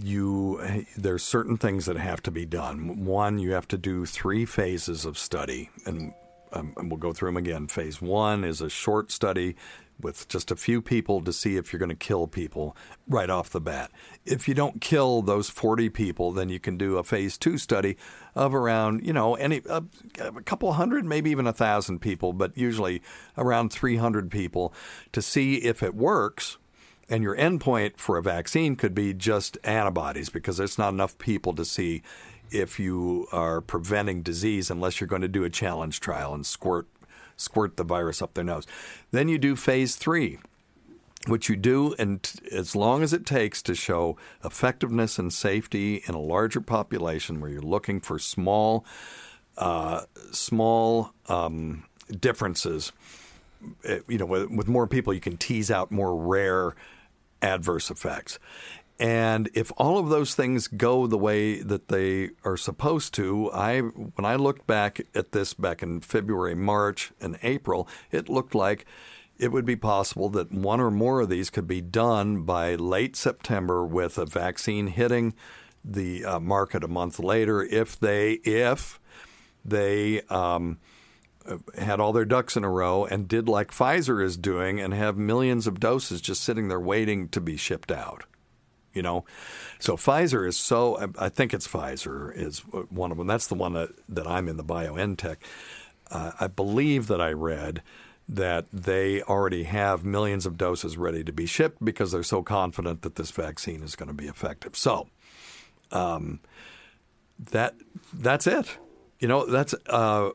[0.02, 3.04] You there's certain things that have to be done.
[3.04, 6.12] One, you have to do three phases of study, and
[6.54, 7.66] um, and we'll go through them again.
[7.66, 9.56] Phase one is a short study
[10.00, 12.76] with just a few people to see if you're going to kill people
[13.08, 13.90] right off the bat.
[14.24, 17.96] If you don't kill those 40 people, then you can do a phase two study
[18.34, 19.84] of around, you know, any a,
[20.20, 23.02] a couple hundred, maybe even a thousand people, but usually
[23.38, 24.74] around 300 people
[25.12, 26.58] to see if it works.
[27.08, 31.54] And your endpoint for a vaccine could be just antibodies because there's not enough people
[31.54, 32.02] to see
[32.54, 36.86] if you are preventing disease unless you're going to do a challenge trial and squirt
[37.36, 38.64] squirt the virus up their nose.
[39.10, 40.38] Then you do phase three,
[41.26, 46.14] which you do and as long as it takes to show effectiveness and safety in
[46.14, 48.84] a larger population where you're looking for small
[49.56, 51.84] uh, small um,
[52.20, 52.92] differences.
[53.84, 56.74] Eh, you know, with, with more people, you can tease out more rare
[57.40, 58.38] adverse effects.
[58.98, 63.80] And if all of those things go the way that they are supposed to, I
[63.80, 68.86] when I looked back at this back in February, March, and April, it looked like
[69.36, 73.16] it would be possible that one or more of these could be done by late
[73.16, 75.34] September with a vaccine hitting
[75.84, 79.00] the uh, market a month later if they if
[79.64, 80.78] they um,
[81.76, 85.16] had all their ducks in a row and did like Pfizer is doing and have
[85.16, 88.24] millions of doses just sitting there waiting to be shipped out.
[88.94, 89.24] You know,
[89.78, 91.12] so Pfizer is so.
[91.18, 93.26] I think it's Pfizer is one of them.
[93.26, 95.36] That's the one that, that I'm in the BioNTech.
[96.10, 97.82] Uh, I believe that I read
[98.28, 103.02] that they already have millions of doses ready to be shipped because they're so confident
[103.02, 104.76] that this vaccine is going to be effective.
[104.76, 105.08] So,
[105.92, 106.40] um,
[107.50, 107.74] that
[108.12, 108.78] that's it.
[109.18, 110.30] You know, that's uh,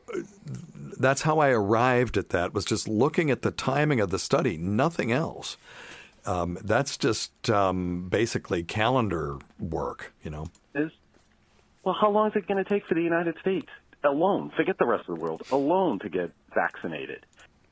[0.98, 2.54] that's how I arrived at that.
[2.54, 5.56] Was just looking at the timing of the study, nothing else.
[6.26, 10.12] Um, that's just um, basically calendar work.
[10.22, 10.46] You know.
[10.74, 10.90] Is
[11.84, 13.68] well, how long is it going to take for the United States
[14.04, 14.52] alone?
[14.56, 17.24] Forget the rest of the world alone to get vaccinated.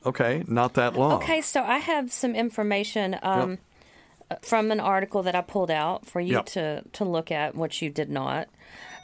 [0.07, 1.23] Okay, not that long.
[1.23, 3.59] Okay, so I have some information um,
[4.31, 4.45] yep.
[4.45, 6.47] from an article that I pulled out for you yep.
[6.47, 8.49] to, to look at, which you did not.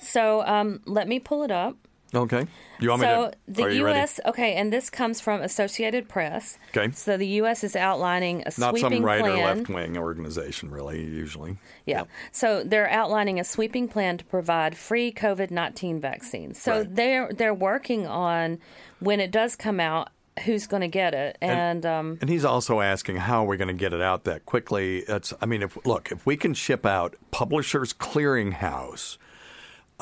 [0.01, 1.77] So um, let me pull it up.
[2.15, 2.47] Okay.
[2.81, 3.37] You want so me to?
[3.63, 4.19] the U.S.
[4.19, 4.31] Ready?
[4.31, 6.59] Okay, and this comes from Associated Press.
[6.77, 6.93] Okay.
[6.93, 7.65] So the U.S.
[7.65, 8.73] is outlining a sweeping plan.
[8.73, 9.39] not sweeping some right plan.
[9.39, 11.03] or left wing organization, really.
[11.03, 11.59] Usually.
[11.87, 11.99] Yeah.
[11.99, 12.09] Yep.
[12.33, 16.61] So they're outlining a sweeping plan to provide free COVID nineteen vaccines.
[16.61, 16.95] So right.
[16.95, 18.59] they're they're working on
[19.01, 20.11] when it does come out
[20.45, 23.57] who's going to get it and and, um, and, he's also asking how are we
[23.57, 26.53] going to get it out that quickly it's i mean if look if we can
[26.53, 29.17] ship out publishers clearinghouse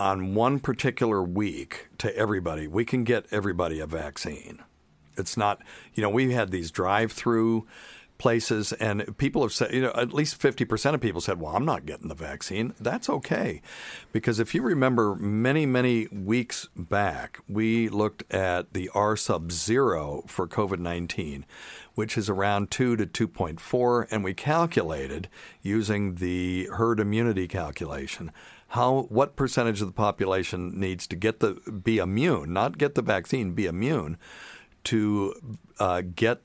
[0.03, 4.59] on one particular week to everybody we can get everybody a vaccine
[5.17, 5.63] it's not
[5.95, 7.65] you know we've had these drive through
[8.23, 11.65] places, and people have said, you know, at least 50% of people said, well, I'm
[11.65, 12.73] not getting the vaccine.
[12.79, 13.61] That's okay.
[14.13, 20.23] Because if you remember many, many weeks back, we looked at the R sub zero
[20.29, 21.45] for COVID 19,
[21.97, 25.29] which is around 2 to 2.4, and we calculated
[25.61, 28.31] using the herd immunity calculation
[28.73, 33.03] how what percentage of the population needs to get the be immune, not get the
[33.03, 34.17] vaccine, be immune
[34.85, 36.41] to uh, get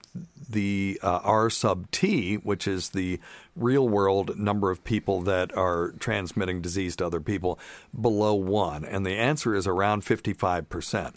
[0.49, 3.21] the uh, R sub T, which is the
[3.55, 7.59] real world number of people that are transmitting disease to other people,
[7.99, 8.83] below one.
[8.83, 11.13] And the answer is around 55%.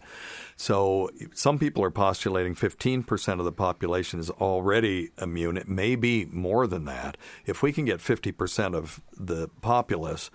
[0.57, 5.57] So some people are postulating 15% of the population is already immune.
[5.57, 7.17] It may be more than that.
[7.47, 10.31] If we can get 50% of the populace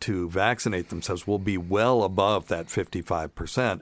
[0.00, 3.80] to vaccinate themselves, we'll be well above that 55%.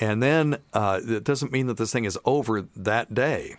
[0.00, 3.56] And then uh, it doesn't mean that this thing is over that day.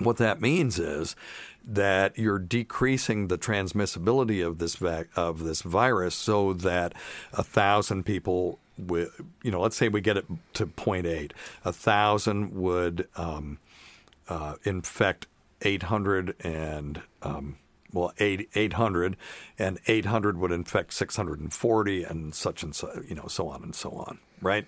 [0.00, 1.16] What that means is
[1.64, 4.80] that you're decreasing the transmissibility of this
[5.16, 6.94] of this virus so that
[7.32, 11.32] a thousand people you know let's say we get it to 0.8
[11.64, 13.58] a thousand would um,
[14.28, 15.26] uh, infect
[15.62, 17.58] 800 and um,
[17.92, 19.16] well, 800,
[19.58, 23.90] and 800 would infect 640, and such and so, you know, so on and so
[23.90, 24.66] on, right?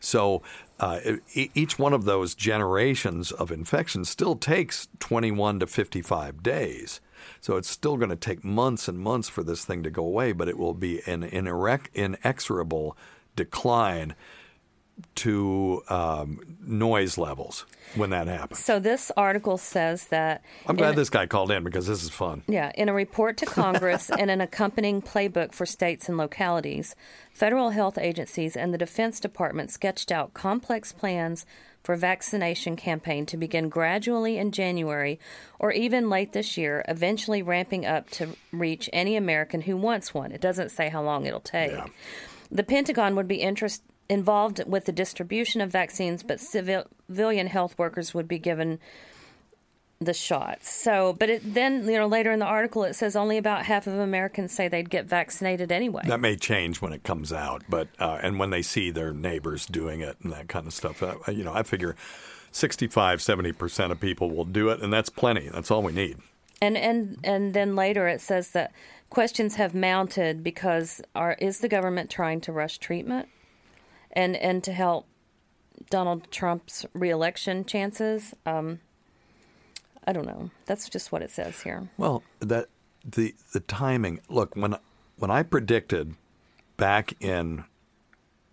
[0.00, 0.42] So
[0.80, 1.00] uh,
[1.34, 7.00] each one of those generations of infection still takes 21 to 55 days.
[7.40, 10.32] So it's still going to take months and months for this thing to go away,
[10.32, 12.96] but it will be an inexorable
[13.36, 14.14] decline
[15.14, 18.64] to um, noise levels when that happens.
[18.64, 22.42] So this article says that I'm glad this guy called in because this is fun.
[22.46, 26.94] Yeah, in a report to Congress and an accompanying playbook for states and localities,
[27.32, 31.44] federal health agencies and the Defense Department sketched out complex plans
[31.82, 35.18] for vaccination campaign to begin gradually in January
[35.58, 40.32] or even late this year, eventually ramping up to reach any American who wants one.
[40.32, 41.72] It doesn't say how long it'll take.
[41.72, 41.86] Yeah.
[42.50, 48.12] The Pentagon would be interested involved with the distribution of vaccines, but civilian health workers
[48.12, 48.78] would be given
[50.00, 50.70] the shots.
[50.70, 53.86] So, but it, then, you know, later in the article, it says only about half
[53.86, 56.02] of Americans say they'd get vaccinated anyway.
[56.04, 59.64] That may change when it comes out, but uh, and when they see their neighbors
[59.64, 61.02] doing it and that kind of stuff.
[61.02, 61.96] Uh, you know, I figure
[62.50, 65.48] 65, 70 percent of people will do it, and that's plenty.
[65.48, 66.18] That's all we need.
[66.60, 68.72] And and and then later it says that
[69.08, 73.28] questions have mounted because are is the government trying to rush treatment?
[74.12, 75.06] And and to help
[75.90, 78.34] Donald Trump's reelection chances.
[78.46, 78.80] Um,
[80.06, 80.50] I don't know.
[80.66, 81.88] That's just what it says here.
[81.96, 82.68] Well, that
[83.04, 84.20] the the timing.
[84.28, 84.76] Look, when
[85.16, 86.14] when I predicted
[86.76, 87.64] back in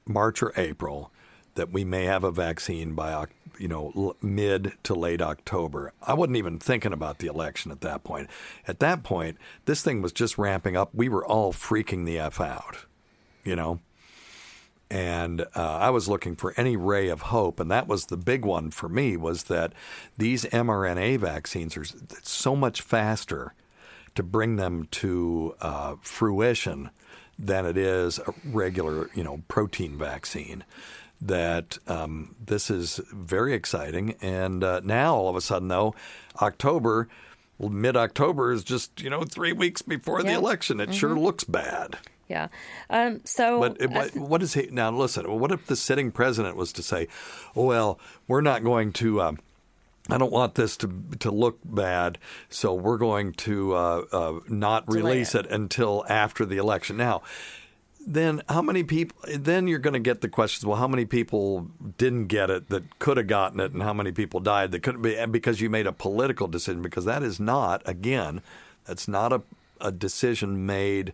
[0.06, 1.12] March or April
[1.56, 3.26] that we may have a vaccine by
[3.58, 5.94] you know mid to late October.
[6.02, 8.30] I wasn't even thinking about the election at that point.
[8.68, 10.90] At that point, this thing was just ramping up.
[10.94, 12.86] We were all freaking the f out,
[13.44, 13.80] you know
[14.92, 18.44] and uh, I was looking for any ray of hope, and that was the big
[18.44, 19.74] one for me was that
[20.18, 21.86] these mRNA vaccines are
[22.24, 23.54] so much faster
[24.16, 26.90] to bring them to uh, fruition
[27.38, 30.64] than it is a regular, you know, protein vaccine.
[31.22, 35.94] That um, this is very exciting, and uh, now all of a sudden, though,
[36.42, 37.10] October,
[37.60, 40.80] mid October is just you know three weeks before the election.
[40.80, 41.98] It sure looks bad.
[42.30, 42.48] Yeah.
[42.92, 44.92] Um, so, But it, what, what is he now?
[44.92, 47.08] Listen, what if the sitting president was to say,
[47.56, 49.40] "Oh well, we're not going to." Um,
[50.12, 54.86] I don't want this to to look bad, so we're going to uh, uh, not
[54.86, 55.48] Delay release it.
[55.48, 56.98] it until after the election.
[56.98, 57.24] Now,
[58.06, 59.18] then how many people?
[59.36, 60.66] Then you're going to get the questions.
[60.66, 64.12] Well, how many people didn't get it that could have gotten it, and how many
[64.12, 66.84] people died that couldn't be because you made a political decision?
[66.84, 68.42] Because that is not, again,
[68.86, 69.42] that's not a,
[69.82, 71.14] a decision made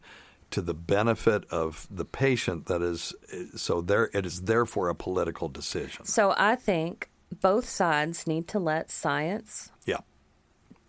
[0.55, 2.65] to the benefit of the patient.
[2.65, 3.13] That is,
[3.55, 6.05] so there it is therefore a political decision.
[6.05, 7.09] so I think
[7.41, 9.99] both sides need to let science Yeah.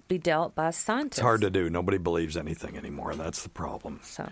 [0.08, 1.18] be dealt by scientists.
[1.18, 1.68] It's hard to do.
[1.68, 3.14] Nobody believes anything anymore.
[3.16, 4.00] That's the problem.
[4.04, 4.30] So,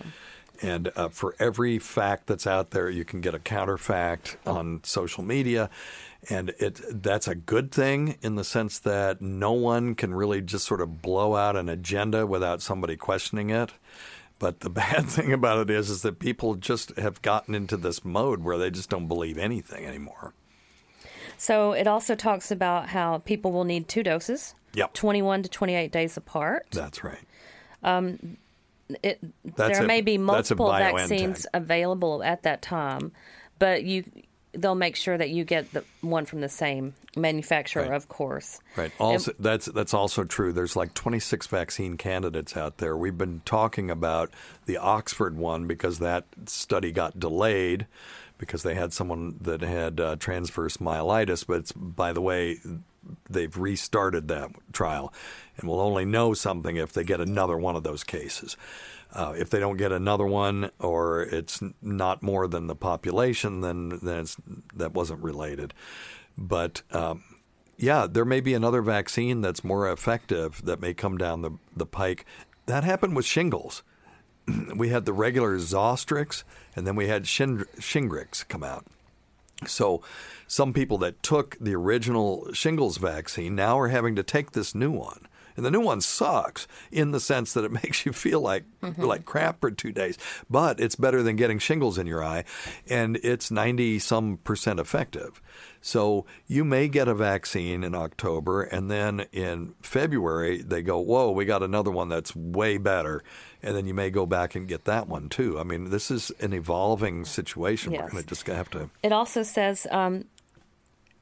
[0.63, 5.25] And uh, for every fact that's out there, you can get a counterfact on social
[5.25, 5.69] media.
[6.31, 10.65] And it that's a good thing in the sense that no one can really just
[10.67, 13.73] sort of blow out an agenda without somebody questioning it.
[14.45, 18.05] But the bad thing about it is, is that people just have gotten into this
[18.05, 20.35] mode where they just don't believe anything anymore.
[21.39, 24.93] so it also talks about how people will need two doses, Yep.
[24.93, 26.67] 21 to 28 days apart.
[26.73, 27.25] That's right.
[27.83, 28.37] Um,
[29.03, 29.19] it,
[29.57, 33.13] That's there a- may be multiple vaccines available at that time,
[33.59, 34.05] but you
[34.57, 37.93] they'll make sure that you get the one from the same manufacturer, Right.
[37.93, 38.61] of course.
[38.77, 38.93] Right.
[38.99, 40.53] Also, that's that's also true.
[40.53, 42.97] There's like 26 vaccine candidates out there.
[42.97, 44.31] We've been talking about
[44.67, 47.87] the Oxford one because that study got delayed
[48.39, 51.47] because they had someone that had uh, transverse myelitis.
[51.47, 52.59] But it's, by the way,
[53.31, 55.13] they've restarted that trial,
[55.57, 58.57] and we'll only know something if they get another one of those cases.
[59.15, 64.01] Uh, if they don't get another one, or it's not more than the population, then
[64.03, 64.37] then it's,
[64.75, 65.73] that wasn't related.
[66.37, 67.23] But um,
[67.77, 71.87] yeah, there may be another vaccine that's more effective that may come down the, the
[71.87, 72.25] pike.
[72.67, 73.83] That happened with shingles.
[74.75, 76.45] we had the regular Zostavax,
[76.77, 78.87] and then we had Shin- Shingrix come out.
[79.67, 80.03] So
[80.47, 84.91] some people that took the original shingles vaccine now are having to take this new
[84.91, 85.27] one.
[85.57, 88.65] And the new one sucks in the sense that it makes you feel like
[88.99, 90.19] like crap for two days.
[90.51, 92.45] But it's better than getting shingles in your eye,
[92.89, 95.41] and it's ninety some percent effective.
[95.81, 101.31] So you may get a vaccine in October, and then in February they go, "Whoa,
[101.31, 103.23] we got another one that's way better,"
[103.63, 105.59] and then you may go back and get that one too.
[105.59, 107.93] I mean, this is an evolving situation.
[107.93, 108.91] We're going to just have to.
[109.03, 110.25] It also says um,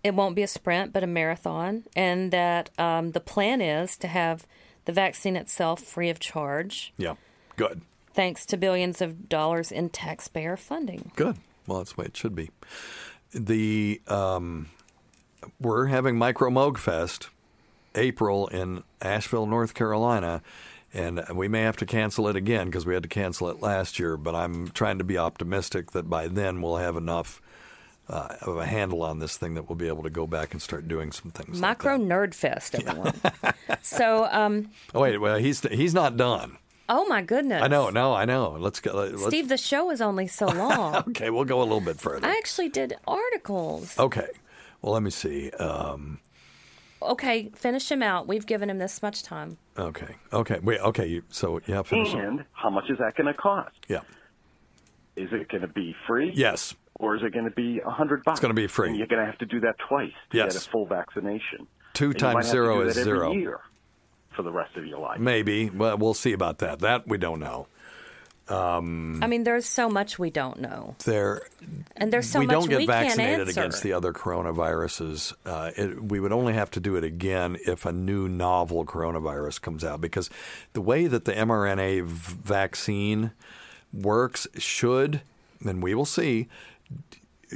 [0.05, 4.09] it won't be a sprint, but a marathon, and that um, the plan is to
[4.09, 4.47] have
[4.85, 7.15] the vaccine itself free of charge, Yeah,
[7.57, 7.83] good.
[8.15, 11.13] thanks to billions of dollars in taxpayer funding.
[11.15, 11.37] Good.
[11.67, 12.51] Well, that's the way it should be.
[13.33, 14.69] The um,
[15.61, 17.29] we're having Micro Moog Fest
[17.95, 20.43] April in Asheville, North Carolina,
[20.93, 23.99] and we may have to cancel it again because we had to cancel it last
[23.99, 24.17] year.
[24.17, 27.41] But I'm trying to be optimistic that by then we'll have enough
[28.09, 30.61] uh, of a handle on this thing that we'll be able to go back and
[30.61, 31.61] start doing some things.
[31.61, 33.15] like Nerd Fest, everyone.
[33.83, 36.59] so, um, Oh wait, well he's he's not done.
[36.89, 37.63] oh my goodness.
[37.63, 38.57] I know, no, I know.
[38.59, 38.93] Let's go.
[38.95, 40.97] Let's, Steve, the show is only so long.
[41.09, 42.27] Okay, we'll go a little bit further.
[42.27, 43.99] I actually did articles.
[43.99, 44.29] Okay.
[44.83, 45.51] Well, let me see.
[45.53, 46.19] Um,
[47.05, 48.29] Okay, finish him out.
[48.29, 49.59] We've given him this much time.
[49.77, 50.15] Okay.
[50.33, 50.61] Okay.
[50.63, 50.79] Wait.
[50.81, 51.07] Okay.
[51.07, 52.15] You, so yeah, finish.
[52.15, 52.19] it.
[52.19, 53.75] And how much is that going to cost?
[53.89, 54.03] Yeah.
[55.17, 56.31] Is it going to be free?
[56.33, 56.75] Yes.
[57.03, 58.37] Or is it going to be a hundred bucks?
[58.39, 58.89] It's gonna be free.
[58.91, 60.55] And you're going to have to do that twice to Yes.
[60.55, 61.67] get a full vaccination.
[61.93, 63.33] Two And you times might have to zero do is every zero.
[63.33, 63.61] Year
[64.31, 65.19] for the rest of your life.
[65.21, 65.69] Maybe.
[65.69, 66.79] Well, we'll see about that.
[66.79, 67.67] That we don't know.
[68.49, 71.41] I mean, there's so much we don't know, There.
[71.97, 75.33] and there's so we much don't get we can't vaccinated against the other coronaviruses.
[75.47, 79.61] Uh, it, we would only have to do it again if a new novel coronavirus
[79.63, 80.29] comes out, because
[80.75, 83.31] the way that the mRNA v- vaccine
[83.91, 85.23] works should,
[85.65, 86.49] and we will see,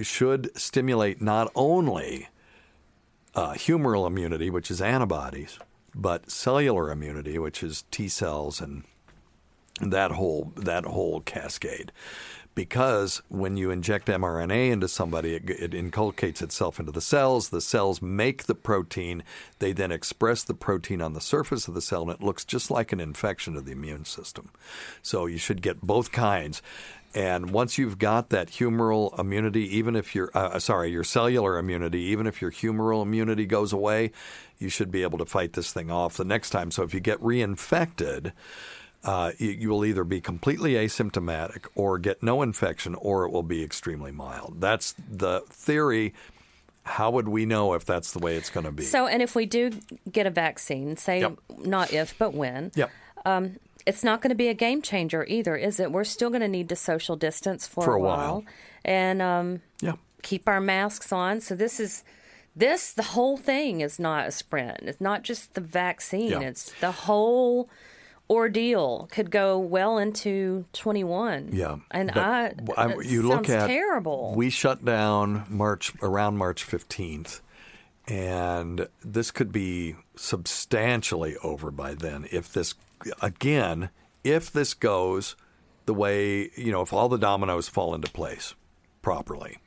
[0.02, 2.28] should stimulate not only
[3.34, 5.58] uh, humoral immunity, which is antibodies,
[5.94, 8.84] but cellular immunity, which is T cells and
[9.80, 11.92] that whole that whole cascade.
[12.56, 17.50] Because when you inject mRNA into somebody, it, it inculcates itself into the cells.
[17.50, 19.22] The cells make the protein.
[19.60, 22.70] They then express the protein on the surface of the cell, and it looks just
[22.70, 24.50] like an infection of the immune system.
[25.02, 26.62] So you should get both kinds.
[27.14, 32.00] And once you've got that humoral immunity, even if your uh, sorry your cellular immunity,
[32.00, 34.12] even if your humoral immunity goes away,
[34.58, 36.70] you should be able to fight this thing off the next time.
[36.70, 38.32] So if you get reinfected,
[39.06, 43.42] uh, you, you will either be completely asymptomatic or get no infection, or it will
[43.44, 44.60] be extremely mild.
[44.60, 46.12] That's the theory.
[46.82, 48.84] How would we know if that's the way it's going to be?
[48.84, 49.70] So, and if we do
[50.10, 51.38] get a vaccine, say Yep.
[51.58, 52.90] not if, but when, yep.
[53.24, 55.90] um, it's not going to be a game changer either, is it?
[55.92, 58.44] We're still going to need to social distance for, For a while, while.
[58.84, 59.94] and um, Yeah.
[60.22, 61.40] keep our masks on.
[61.40, 62.02] So this is
[62.54, 64.80] this the whole thing is not a sprint.
[64.82, 66.30] It's not just the vaccine.
[66.30, 66.40] Yeah.
[66.40, 67.68] It's the whole
[68.28, 71.50] ordeal could go well into 21.
[71.52, 74.34] Yeah, and I, I- you look at terrible.
[74.36, 77.40] We shut down March around March fifteenth,
[78.08, 82.26] and this could be substantially over by then.
[82.32, 82.74] If this
[83.22, 83.90] again,
[84.24, 85.36] if this goes
[85.86, 88.54] the way you know, if all the dominoes fall into place
[89.02, 89.58] properly.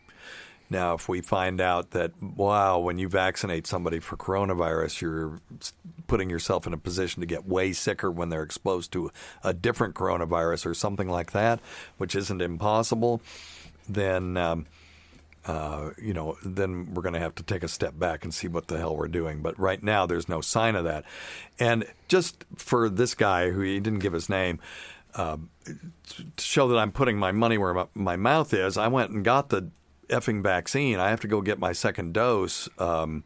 [0.69, 5.41] Now, if we find out that, wow, when you vaccinate somebody for coronavirus, you're
[6.07, 9.11] putting yourself in a position to get way sicker when they're exposed to
[9.43, 11.59] a different coronavirus or something like that,
[11.97, 13.21] which isn't impossible,
[13.87, 14.67] then, um,
[15.45, 18.47] uh, you know, then we're going to have to take a step back and see
[18.47, 19.41] what the hell we're doing.
[19.41, 21.03] But right now, there's no sign of that.
[21.57, 24.59] And just for this guy, who he didn't give his name,
[25.15, 29.09] um, to show that I'm putting my money where my, my mouth is, I went
[29.11, 29.71] and got the
[30.09, 30.99] effing vaccine.
[30.99, 33.23] I have to go get my second dose um,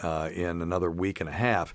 [0.00, 1.74] uh, in another week and a half,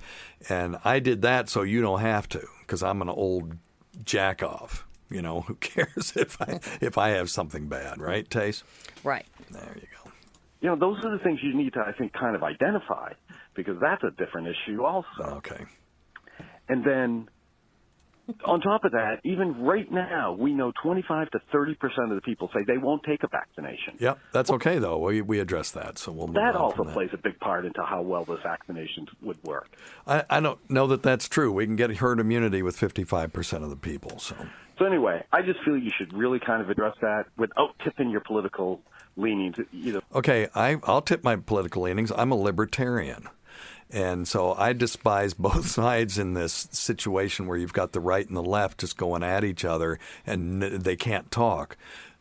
[0.49, 3.57] and I did that so you don't have to because I'm an old
[4.03, 4.85] jack off.
[5.09, 8.63] You know, who cares if I if I have something bad, right, Tace?
[9.03, 9.25] right.
[9.49, 10.11] There you go.
[10.61, 13.13] You know, those are the things you need to, I think, kind of identify
[13.55, 15.23] because that's a different issue also.
[15.23, 15.65] Okay.
[16.69, 17.27] And then
[18.45, 22.21] on top of that, even right now, we know 25 to 30 percent of the
[22.21, 23.95] people say they won't take a vaccination.
[23.99, 24.97] Yep, that's okay though.
[24.99, 26.93] We we addressed that, so we'll move That also from that.
[26.93, 29.69] plays a big part into how well the vaccinations would work.
[30.07, 31.51] I, I don't know that that's true.
[31.51, 34.19] We can get herd immunity with 55 percent of the people.
[34.19, 34.35] So
[34.79, 38.21] So anyway, I just feel you should really kind of address that without tipping your
[38.21, 38.81] political
[39.17, 39.55] leanings.
[39.73, 42.11] Either Okay, I, I'll tip my political leanings.
[42.15, 43.27] I'm a libertarian.
[43.91, 48.35] And so I despise both sides in this situation where you've got the right and
[48.37, 51.77] the left just going at each other and they can't talk.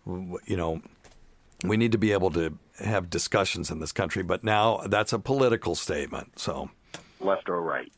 [0.06, 0.82] You know,
[1.64, 5.18] we need to be able to have discussions in this country, but now that's a
[5.18, 6.38] political statement.
[6.38, 6.70] So,
[7.20, 7.92] left or right.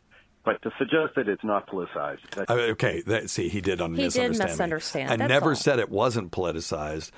[0.45, 3.81] But to suggest that it's not politicized, that, I mean, okay, that, see, he did
[3.81, 4.41] un- He did misunderstand.
[4.41, 4.53] me.
[4.53, 5.55] misunderstand, I that's never all.
[5.55, 7.13] said it wasn't politicized.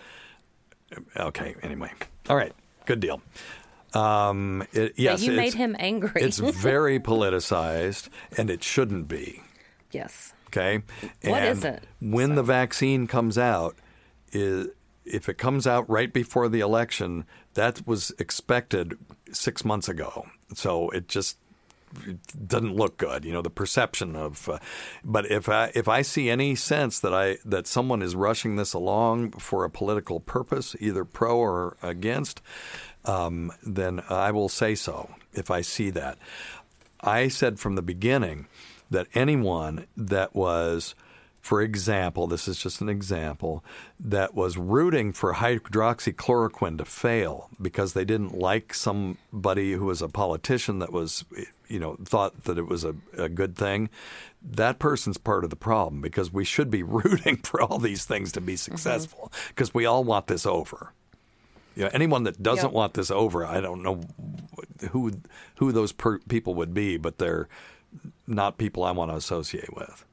[1.16, 1.90] Okay, anyway.
[2.28, 2.52] All right,
[2.84, 3.22] good deal.
[3.94, 6.22] Um, it, yes, you made him angry.
[6.22, 9.42] it's very politicized, and it shouldn't be.
[9.90, 10.32] yes.
[10.48, 10.82] Okay.
[11.24, 11.82] What and isn't?
[12.00, 13.74] When the vaccine comes out,
[14.32, 14.68] is
[15.04, 17.24] if it comes out right before the election,
[17.54, 18.94] that was expected
[19.32, 20.26] six months ago.
[20.54, 21.38] So it just
[22.06, 22.18] it
[22.48, 23.24] doesn't look good.
[23.24, 24.48] You know, the perception of.
[24.48, 24.58] Uh,
[25.04, 28.72] but if I if I see any sense that I that someone is rushing this
[28.72, 32.40] along for a political purpose, either pro or against,
[33.04, 36.18] um, then I will say so if I see that.
[37.00, 38.46] I said from the beginning
[38.90, 40.94] that anyone that was,
[41.40, 43.62] for example, this is just an example,
[44.00, 50.08] that was rooting for hydroxychloroquine to fail because they didn't like somebody who was a
[50.08, 51.24] politician that was,
[51.68, 53.90] you know, thought that it was a, a good thing,
[54.42, 58.32] that person's part of the problem because we should be rooting for all these things
[58.32, 60.92] to be successful because we all want this over.
[61.76, 62.72] You know, anyone that doesn't Yep.
[62.72, 64.00] want this over, I don't know
[64.90, 65.12] who
[65.58, 67.48] who those per- people would be, but they're
[68.26, 70.04] not people I want to associate with.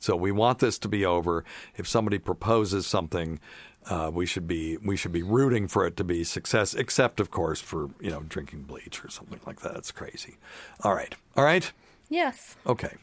[0.00, 1.44] So we want this to be over.
[1.76, 3.40] If somebody proposes something,
[3.86, 6.74] uh, we should be we should be rooting for it to be success.
[6.74, 9.76] Except, of course, for you know drinking bleach or something like that.
[9.76, 10.36] It's crazy.
[10.82, 11.72] All right, all right,
[12.08, 12.56] Yes.
[12.66, 12.96] okay.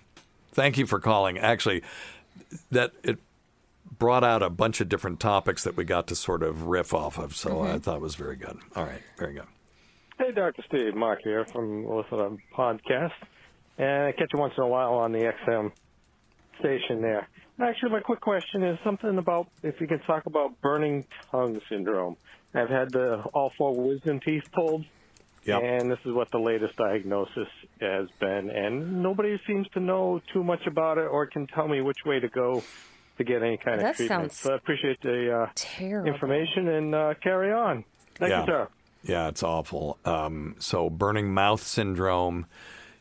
[0.54, 1.38] Thank you for calling.
[1.40, 1.82] Actually,
[2.72, 3.20] that it
[3.98, 7.18] brought out a bunch of different topics that we got to sort of riff off
[7.18, 7.36] of.
[7.36, 7.78] So I mm-hmm.
[7.80, 8.58] thought it was very good.
[8.76, 9.48] All right, very good.
[10.18, 10.64] Hey, Dr.
[10.68, 13.14] Steve, Mark here from Listen to Podcast.
[13.78, 15.72] And I catch you once in a while on the XM
[16.60, 17.28] station there.
[17.60, 22.18] Actually, my quick question is something about if you can talk about burning tongue syndrome.
[22.54, 24.86] I've had the all four wisdom teeth pulled,
[25.46, 25.64] Yep.
[25.64, 27.48] and this is what the latest diagnosis
[27.80, 28.50] has been.
[28.50, 32.20] And nobody seems to know too much about it or can tell me which way
[32.20, 32.64] to go
[33.26, 34.32] to get any kind That of treatment.
[34.34, 36.12] sounds So I appreciate the uh, Terrible.
[36.12, 37.84] information and uh, carry on.
[38.16, 38.40] Thank Yeah.
[38.42, 38.68] you, sir.
[39.04, 39.98] Yeah, it's awful.
[40.06, 42.46] Um, so, burning mouth syndrome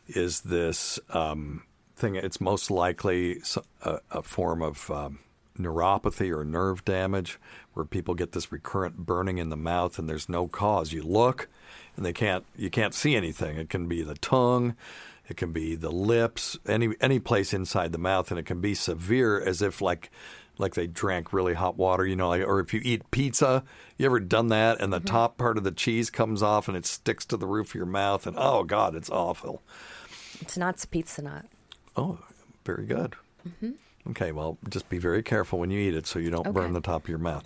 [0.09, 1.65] is this um,
[1.95, 2.15] thing.
[2.15, 3.43] It's most likely
[3.85, 5.19] a form of um,
[5.59, 7.39] neuropathy or nerve damage
[7.75, 10.93] where people get this recurrent burning in the mouth and there's no cause.
[10.95, 11.49] You look
[11.97, 12.47] and they can't.
[12.57, 13.59] You can't see anything.
[13.59, 14.75] It can be the tongue.
[15.31, 18.75] It can be the lips, any any place inside the mouth, and it can be
[18.75, 20.11] severe, as if like
[20.59, 23.63] like they drank really hot water, you know, like, or if you eat pizza,
[23.97, 26.85] you ever done that, and the top part of the cheese comes off and it
[26.85, 29.63] sticks to the roof of your mouth, and oh god, it's awful.
[30.41, 31.47] It's not pizza not.
[31.97, 32.19] Oh,
[32.65, 33.15] very good.
[34.11, 36.81] Okay, well, just be very careful when you eat it so you don't burn the
[36.81, 37.45] top of your mouth.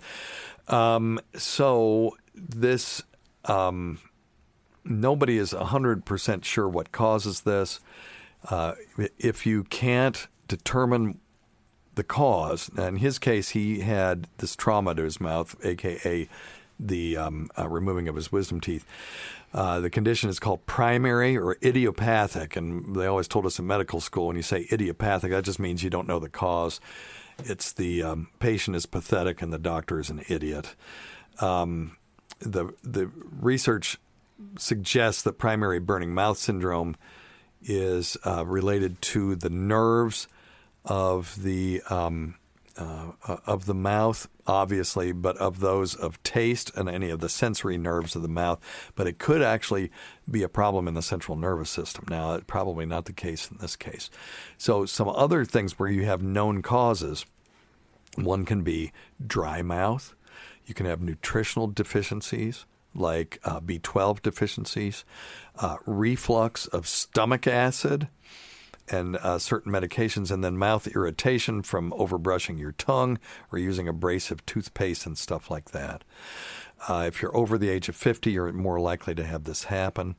[0.67, 3.03] Um, so this,
[3.45, 3.99] um,
[4.85, 7.79] nobody is hundred percent sure what causes this.
[8.49, 8.73] Uh,
[9.17, 11.19] if you can't determine
[11.95, 16.29] the cause, in his case, he had this trauma to his mouth, aka
[16.79, 18.85] the um, uh, removing of his wisdom teeth.
[19.53, 24.01] Uh, the condition is called primary or idiopathic, and they always told us in medical
[24.01, 26.81] school when you say idiopathic, that just means you don't know the cause.
[27.39, 30.75] It's the um, patient is pathetic and the doctor is an idiot.
[31.39, 31.97] Um,
[32.39, 33.09] the the
[33.39, 33.97] research
[34.57, 36.95] suggests that primary burning mouth syndrome
[37.61, 40.27] is uh, related to the nerves
[40.83, 42.35] of the um,
[42.77, 47.29] uh, uh, of the mouth, obviously, but of those of taste and any of the
[47.29, 48.59] sensory nerves of the mouth.
[48.95, 49.91] But it could actually
[50.29, 52.03] be a problem in the central nervous system.
[52.09, 54.09] Now, probably not the case in this case.
[54.57, 57.25] So, some other things where you have known causes.
[58.15, 58.91] One can be
[59.25, 60.13] dry mouth.
[60.65, 62.65] You can have nutritional deficiencies
[62.95, 65.05] like uh, B12 deficiencies,
[65.59, 68.07] uh, reflux of stomach acid,
[68.87, 73.17] and uh, certain medications, and then mouth irritation from overbrushing your tongue
[73.51, 76.03] or using abrasive toothpaste and stuff like that.
[76.87, 80.15] Uh, if you're over the age of 50, you're more likely to have this happen.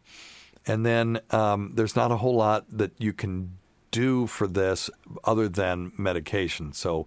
[0.66, 3.56] And then um, there's not a whole lot that you can
[3.92, 4.90] do for this
[5.24, 6.72] other than medication.
[6.72, 7.06] So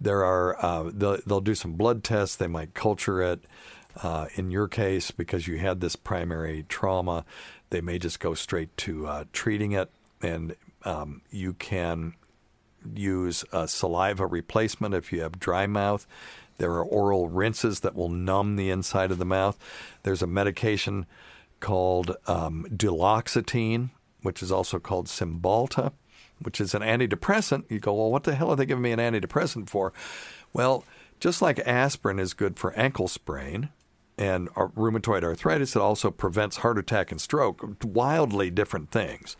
[0.00, 2.36] there are uh, they'll, they'll do some blood tests.
[2.36, 3.44] They might culture it.
[4.02, 7.24] Uh, in your case, because you had this primary trauma,
[7.70, 9.90] they may just go straight to uh, treating it,
[10.20, 12.14] and um, you can
[12.94, 16.06] use a saliva replacement if you have dry mouth.
[16.58, 19.58] There are oral rinses that will numb the inside of the mouth.
[20.02, 21.06] There's a medication
[21.60, 23.90] called um, duloxetine,
[24.22, 25.92] which is also called Cymbalta,
[26.40, 27.70] which is an antidepressant.
[27.70, 29.92] You go, well, what the hell are they giving me an antidepressant for?
[30.52, 30.84] Well,
[31.18, 33.70] just like aspirin is good for ankle sprain
[34.18, 37.84] and rheumatoid arthritis, it also prevents heart attack and stroke.
[37.84, 39.36] Wildly different things.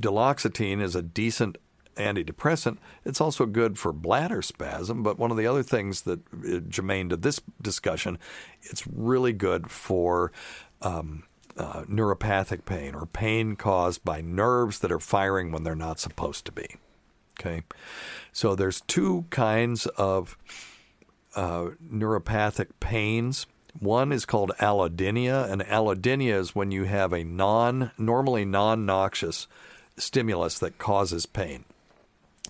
[0.00, 1.58] Duloxetine is a decent
[1.96, 2.78] antidepressant.
[3.04, 7.08] It's also good for bladder spasm, but one of the other things that uh, germane
[7.10, 8.18] to this discussion,
[8.62, 10.32] it's really good for
[10.82, 11.24] um,
[11.56, 16.44] uh, neuropathic pain or pain caused by nerves that are firing when they're not supposed
[16.46, 16.76] to be.
[17.38, 17.62] Okay,
[18.32, 20.36] so there's two kinds of
[21.34, 23.46] uh, neuropathic pains.
[23.78, 29.46] One is called allodynia, and allodynia is when you have a non, normally non-noxious
[29.96, 31.64] stimulus that causes pain.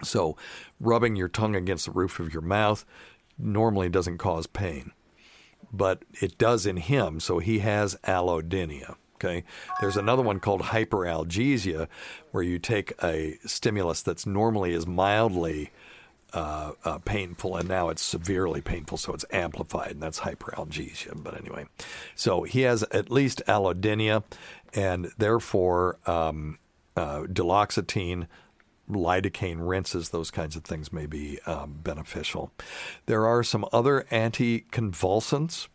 [0.02, 0.36] So,
[0.80, 2.84] rubbing your tongue against the roof of your mouth
[3.38, 4.92] normally doesn't cause pain,
[5.72, 7.20] but it does in him.
[7.20, 8.96] So he has allodynia.
[9.16, 9.44] Okay.
[9.80, 11.88] There's another one called hyperalgesia,
[12.30, 15.70] where you take a stimulus that's normally is mildly
[16.32, 21.22] uh, uh, painful, and now it's severely painful, so it's amplified, and that's hyperalgesia.
[21.22, 21.66] But anyway,
[22.14, 24.24] so he has at least allodynia,
[24.74, 26.58] and therefore um,
[26.96, 28.26] uh, duloxetine,
[28.90, 32.52] lidocaine rinses, those kinds of things may be um, beneficial.
[33.06, 35.68] There are some other anticonvulsants.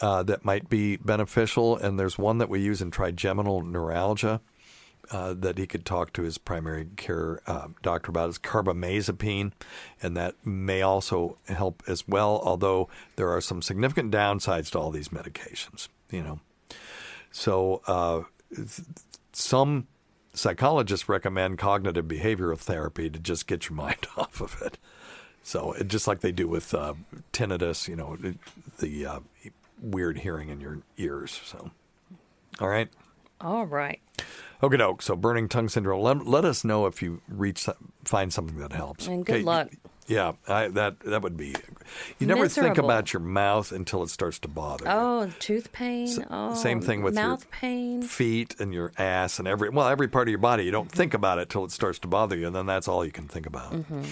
[0.00, 4.40] Uh, that might be beneficial, and there's one that we use in trigeminal neuralgia
[5.10, 9.52] uh, that he could talk to his primary care uh, doctor about is carbamazepine,
[10.02, 12.40] and that may also help as well.
[12.44, 16.40] Although there are some significant downsides to all these medications, you know.
[17.30, 18.22] So uh,
[19.32, 19.86] some
[20.32, 24.78] psychologists recommend cognitive behavioral therapy to just get your mind off of it.
[25.42, 26.94] So it, just like they do with uh,
[27.32, 28.16] tinnitus, you know,
[28.78, 29.20] the uh,
[29.80, 31.40] weird hearing in your ears.
[31.44, 31.70] So,
[32.60, 32.88] all right.
[33.40, 34.00] All right.
[34.64, 35.02] Okay, doke.
[35.02, 36.00] So burning tongue syndrome.
[36.00, 37.68] Let, let us know if you reach
[38.04, 39.06] find something that helps.
[39.06, 39.68] And good Okay, luck.
[40.06, 41.54] Yeah, I, that that would be.
[42.18, 44.84] You never think about your mouth until it starts to bother.
[44.84, 44.90] you.
[44.90, 46.08] Oh, tooth pain.
[46.30, 48.02] oh, Same thing with mouth your pain.
[48.02, 50.64] feet and your ass and every well every part of your body.
[50.64, 53.04] You don't think about it till it starts to bother you, and then that's all
[53.04, 53.72] you can think about.
[53.72, 54.02] Mm-hmm.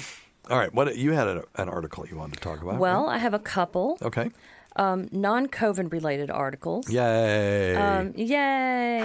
[0.50, 0.72] All right.
[0.72, 2.78] What you had a, an article you wanted to talk about?
[2.78, 3.14] Well, right?
[3.14, 4.30] I have a couple okay.
[4.76, 6.88] um, non COVID related articles.
[6.90, 7.76] Yay.
[7.76, 9.02] Um, yay.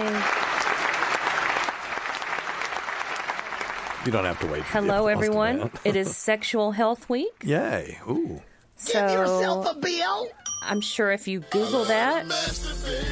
[4.04, 4.62] You don't have to wait.
[4.64, 5.70] Hello, to everyone.
[5.84, 7.42] it is Sexual Health Week.
[7.44, 7.98] Yay.
[8.08, 8.40] Ooh.
[8.76, 10.28] So Give yourself a bill.
[10.62, 12.26] I'm sure if you Google that,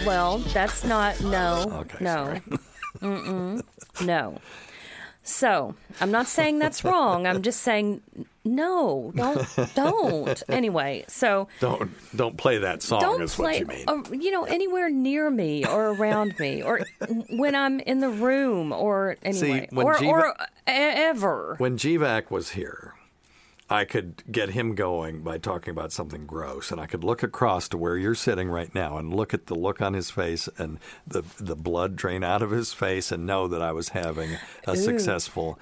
[0.06, 2.40] well, that's not no, Okay, no.
[3.00, 3.62] Mm-mm,
[4.04, 4.38] no.
[5.22, 7.26] So I'm not saying that's wrong.
[7.26, 8.00] I'm just saying
[8.46, 10.42] no, don't, don't.
[10.48, 13.00] Anyway, so Don't don't play that song.
[13.00, 14.04] don't is play, what you mean.
[14.06, 16.80] uh, you know, anywhere near me or around me or
[17.30, 20.34] when I'm in the room or anyway, when or, Jiva- or
[20.66, 21.54] ever.
[21.58, 22.94] when GVAC was here,
[23.68, 27.68] I could get him going by talking about something gross, and I could look across
[27.70, 30.78] to where you're sitting right now and look at the look on his face and
[31.06, 34.36] the the blood drain out of his face, and know that I was having
[34.66, 35.58] a successful,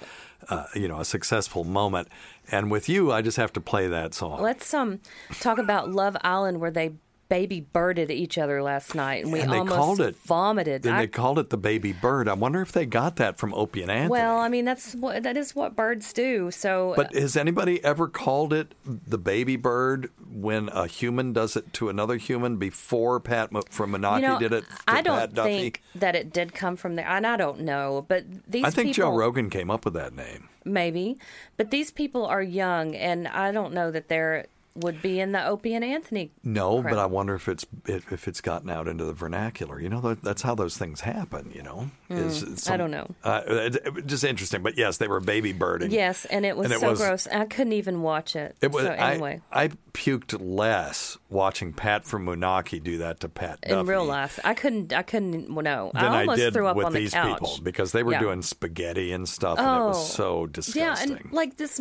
[0.48, 2.08] uh, you know, a successful moment.
[2.50, 4.40] And with you, I just have to play that song.
[4.42, 5.00] Let's um
[5.40, 6.94] talk about Love Island where they
[7.28, 10.84] baby birded each other last night and we and they almost called it vomited.
[10.86, 12.28] And I- they called it the baby bird.
[12.28, 14.10] I wonder if they got that from Opie and Anthony.
[14.10, 16.50] well, I mean that's what that is what birds do.
[16.50, 21.72] So But has anybody ever called it the baby bird when a human does it
[21.74, 25.82] to another human before Pat from Moonachie you know, did it to I don't think
[25.94, 28.04] that it did come from there, and I don't know.
[28.08, 30.48] But these I think people, Joe Rogan came up with that name.
[30.64, 31.18] maybe,
[31.56, 34.46] but these people are young, and I don't know that they're
[34.76, 36.32] would be in the Opie and Anthony.
[36.42, 36.98] No, but.
[36.98, 39.80] I wonder if it's if if it's gotten out into the vernacular.
[39.80, 41.52] You know, that- that's how those things happen.
[41.54, 43.06] You know, is Hmm, I don't know.
[43.22, 45.90] Uh, it, it- just interesting, but yes, they were baby birding.
[45.92, 47.26] Yes, and it was And it so was- gross.
[47.28, 48.56] I couldn't even watch it.
[48.60, 48.84] It was.
[48.84, 49.40] so anyway.
[49.52, 54.04] I, I puked less watching Pat from Moonachie do that to Pat in Duffy real
[54.04, 54.40] life.
[54.44, 54.92] I couldn't.
[54.92, 55.48] I couldn't.
[55.50, 58.12] No, I I, almost did threw up on the these couch people because they were
[58.12, 58.20] Yeah.
[58.20, 61.10] doing spaghetti and stuff, and it Oh, was so disgusting.
[61.10, 61.80] yeah, and like this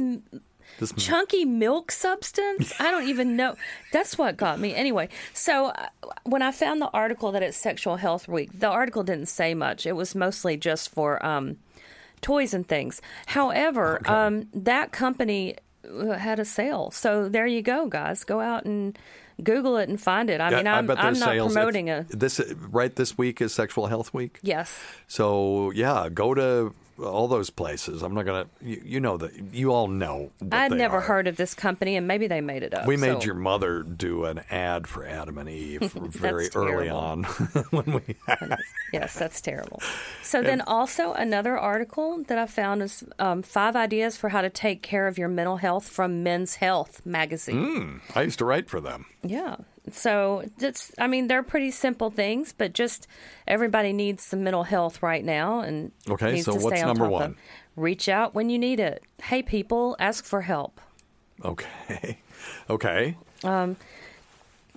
[0.80, 2.74] This- chunky milk substance.
[2.80, 3.56] I don't even know.
[3.92, 4.74] That's what got me.
[4.76, 5.88] Anyway, so uh,
[6.24, 9.86] when I found the article that it's Sexual Health Week, the article didn't say much.
[9.86, 11.58] It was mostly just for um,
[12.22, 13.02] toys and things.
[13.28, 15.56] However, um, that company
[15.88, 18.24] uh, had a sale, so there you go, guys.
[18.24, 18.98] Go out and.
[19.44, 20.40] Google it and find it.
[20.40, 22.06] I mean, I'm, bet I'm not sales- if- promoting a.
[22.08, 24.38] this right this week is Sexual Health Week.
[24.44, 24.80] Yes.
[25.08, 26.72] So yeah, go to
[27.02, 28.02] all those places.
[28.02, 28.48] I'm not gonna.
[28.62, 30.32] You, you know that you all know.
[30.52, 31.02] I'd never are.
[31.02, 32.86] heard of this company, and maybe they made it up.
[32.86, 37.24] We made so- your mother do an ad for Adam and Eve very early on
[37.72, 38.16] when we.
[38.94, 39.82] Yes, that's terrible.
[40.22, 44.52] So then, also another article that I found is um, five ideas for how to
[44.52, 48.02] take care of your mental health from Men's Health magazine.
[48.14, 49.08] I used to write for them.
[49.24, 49.56] Yeah.
[49.92, 53.06] So it's, I mean, they're pretty simple things, but just
[53.48, 57.32] everybody needs some mental health right now, and Okay, so what's on number one?
[57.32, 57.38] Of.
[57.76, 59.04] Reach out when you need it.
[59.24, 60.80] Hey, people, ask for help.
[61.44, 62.20] Okay.
[62.70, 63.16] Okay.
[63.46, 63.78] Um,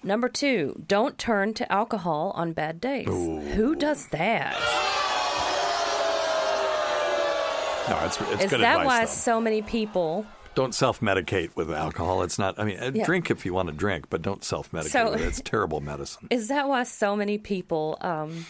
[0.05, 3.07] number two, don't turn to alcohol on bad days.
[3.09, 4.55] Who does that?
[7.89, 8.87] No, it's it's Is good that advice.
[8.87, 9.07] why though.
[9.11, 10.27] so many people
[10.57, 12.23] Don't self medicate with alcohol.
[12.23, 12.59] It's not.
[12.59, 13.05] I mean, uh Yeah.
[13.05, 15.27] drink if you want to drink, but don't self medicate So- with it.
[15.29, 16.27] It's terrible medicine.
[16.31, 18.47] Is that why so many people um,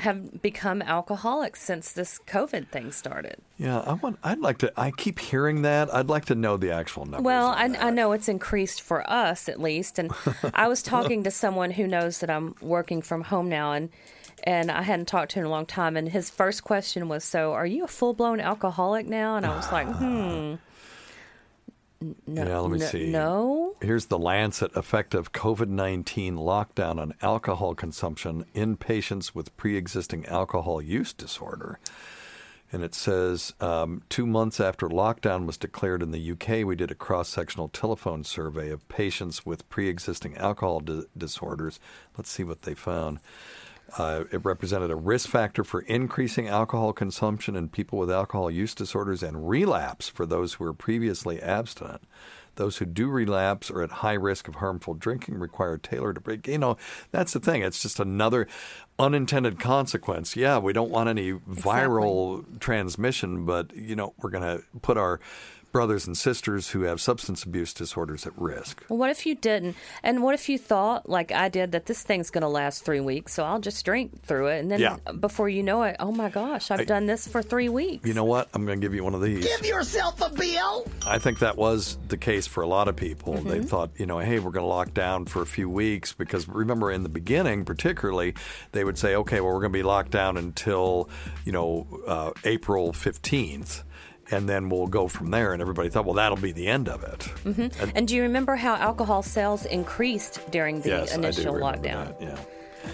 [0.00, 3.36] have become alcoholics since this COVID thing started?
[3.58, 4.18] Yeah, I want.
[4.22, 4.72] I'd like to.
[4.78, 5.92] I keep hearing that.
[5.92, 7.22] I'd like to know the actual numbers.
[7.24, 7.64] Well, I.
[7.78, 10.12] I know it's increased for us at least, and
[10.54, 13.88] I was talking to someone who knows that I'm working from home now, and
[14.44, 17.24] and I hadn't talked to him in a long time, and his first question was,
[17.24, 20.54] "So, are you a full blown alcoholic now?" And I was like, "Hmm."
[22.02, 23.10] No, Yeah, let me no- see.
[23.10, 29.54] No, Here's the Lancet effect of COVID 19 lockdown on alcohol consumption in patients with
[29.58, 31.78] pre existing alcohol use disorder.
[32.72, 36.90] And it says um, two months after lockdown was declared in the UK, we did
[36.90, 41.80] a cross sectional telephone survey of patients with pre existing alcohol di- disorders.
[42.16, 43.18] Let's see what they found.
[43.98, 48.74] Uh, it represented a risk factor for increasing alcohol consumption in people with alcohol use
[48.74, 52.02] disorders and relapse for those who were previously abstinent.
[52.56, 56.46] Those who do relapse are at high risk of harmful drinking, require tailored break.
[56.46, 56.76] You know,
[57.10, 57.62] that's the thing.
[57.62, 58.46] It's just another
[58.98, 60.36] unintended consequence.
[60.36, 65.20] Yeah, we don't want any viral transmission, but, you know, we're going to put our
[65.72, 68.84] brothers and sisters who have substance abuse disorders at risk.
[68.88, 69.76] Well, what if you didn't?
[70.02, 73.00] And what if you thought, like I did, that this thing's going to last three
[73.00, 74.58] weeks, so I'll just drink through it.
[74.60, 74.96] And then Yeah.
[75.18, 78.06] before you know it, oh my gosh, I've done this for three weeks.
[78.06, 78.48] You know what?
[78.54, 79.46] I'm going to give you one of these.
[79.46, 80.86] Give yourself a bill.
[81.06, 83.34] I think that was the case for a lot of people.
[83.34, 83.48] Mm-hmm.
[83.48, 86.48] They thought, you know, hey, we're going to lock down for a few weeks because
[86.48, 88.34] remember in the beginning, particularly,
[88.72, 91.08] they would say, okay, well, we're going to be locked down until,
[91.44, 93.82] you know, uh, April 15th.
[94.30, 95.52] And then we'll go from there.
[95.52, 97.22] And everybody thought, well, that'll be the end of it.
[97.54, 97.66] hmm
[97.96, 101.88] And, do you remember how alcohol sales increased during the yes, initial I do remember
[101.88, 102.18] lockdown?
[102.18, 102.38] that, Yeah.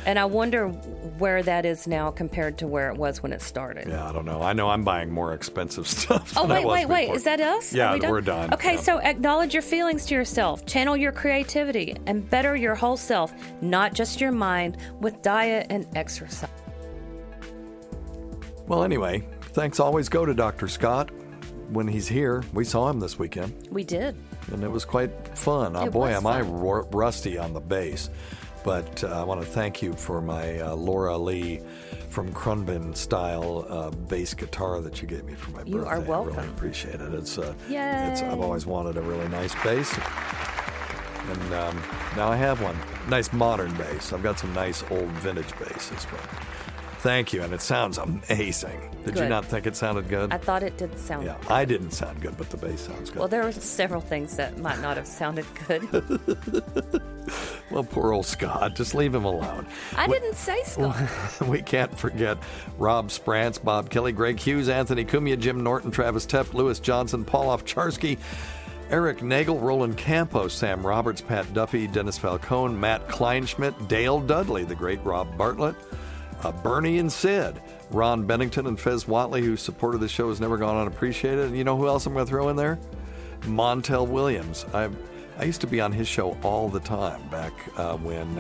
[0.05, 3.87] And I wonder where that is now compared to where it was when it started.
[3.87, 4.43] Yeah, I don't know.
[4.43, 6.33] I know I'm buying more expensive stuff.
[6.37, 7.11] Oh wait, wait, wait!
[7.11, 7.73] Is that us?
[7.73, 8.11] Yeah, Are we done?
[8.11, 8.53] we're done.
[8.53, 8.81] Okay, Yeah.
[8.81, 13.33] so acknowledge your feelings to yourself, channel your creativity, and better your whole self,
[13.63, 16.51] not just your mind, with diet and exercise.
[18.67, 20.67] Well, anyway, thanks always go to Dr.
[20.69, 21.11] Scott
[21.71, 22.43] when he's here.
[22.53, 24.17] We saw him this weekend, We did.
[24.53, 25.77] and it was quite fun.
[25.77, 26.61] Oh boy, am I fun.
[26.61, 28.11] ru- rusty on the bass.
[28.65, 31.61] But uh, I want to thank you for my uh, Laura Lee
[32.11, 35.79] from Crunbin style uh, bass guitar that you gave me for my You birthday.
[35.79, 36.33] You are welcome.
[36.35, 37.15] I really appreciate it.
[37.15, 39.97] It's, uh, it's I've always wanted a really nice bass,
[41.29, 41.81] and um,
[42.17, 42.77] now I have one.
[43.09, 44.13] Nice modern bass.
[44.13, 46.21] I've got some nice old vintage basses, but
[46.99, 48.91] thank you, and it sounds amazing.
[49.05, 50.33] Did you not think it sounded good?
[50.33, 51.25] I thought it did sound.
[51.25, 53.19] yeah, I didn't sound good, but the bass sounds good.
[53.21, 55.83] Well, there were several things that might not have sounded good.
[57.71, 58.77] Well, poor old Scott.
[58.77, 59.67] Just leave him alone.
[59.97, 60.97] I We- didn't say Scott.
[61.49, 62.39] we can't forget
[62.79, 67.47] Rob Sprance, Bob Kelly, Greg Hughes, Anthony Cumia, Jim Norton, Travis Tepp, Lewis Johnson, Paul
[67.49, 68.19] Ofcharsky,
[68.91, 74.77] Eric Nagel, Roland Campos, Sam Roberts, Pat Duffy, Dennis Falcone, Matt Kleinschmidt, Dale Dudley, the
[74.77, 75.75] great Rob Bartlett,
[76.43, 77.61] uh, Bernie and Sid,
[77.91, 81.47] Ron Bennington, and Fez Whatley, who supported the show, has never gone unappreciated.
[81.47, 82.79] And you know who else I'm going to throw in there?
[83.43, 84.67] Montel Williams.
[84.73, 84.91] I
[85.39, 88.39] I used to be on his show all the time back uh, when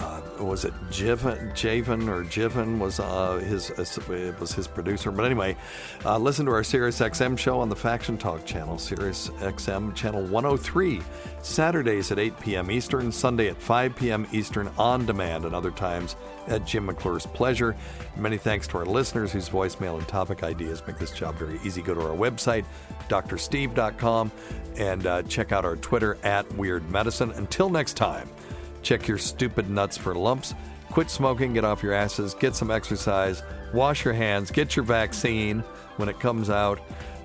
[0.00, 5.10] uh, uh, was it Jivan, Javen or Jivan was uh, his it was his producer.
[5.10, 5.56] But anyway,
[6.04, 10.22] uh, listen to our Sirius XM show on the Faction Talk channel, Sirius XM channel
[10.22, 11.00] 103,
[11.42, 12.70] Saturdays at 8 p.m.
[12.70, 14.26] Eastern, Sunday at 5 p.m.
[14.32, 16.16] Eastern on demand, and other times
[16.48, 17.76] at Jim McClure's pleasure.
[18.16, 21.82] Many thanks to our listeners whose voicemail and topic ideas make this job very easy.
[21.82, 22.64] Go to our website,
[23.08, 24.32] drsteve.com,
[24.76, 27.30] and uh, check out our Twitter at Weird Medicine.
[27.32, 28.28] Until next time.
[28.84, 30.54] Check your stupid nuts for lumps.
[30.90, 35.60] Quit smoking, get off your asses, get some exercise, wash your hands, get your vaccine
[35.96, 36.78] when it comes out.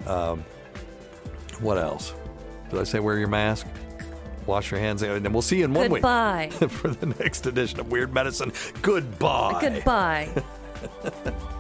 [0.08, 0.44] Um,
[1.60, 2.16] what else?
[2.72, 3.68] Did I say wear your mask?
[4.48, 6.50] Wash your hands, and we'll see you in one Goodbye.
[6.60, 8.52] week for the next edition of Weird Medicine.
[8.82, 9.60] Goodbye.
[9.62, 10.44] Goodbye.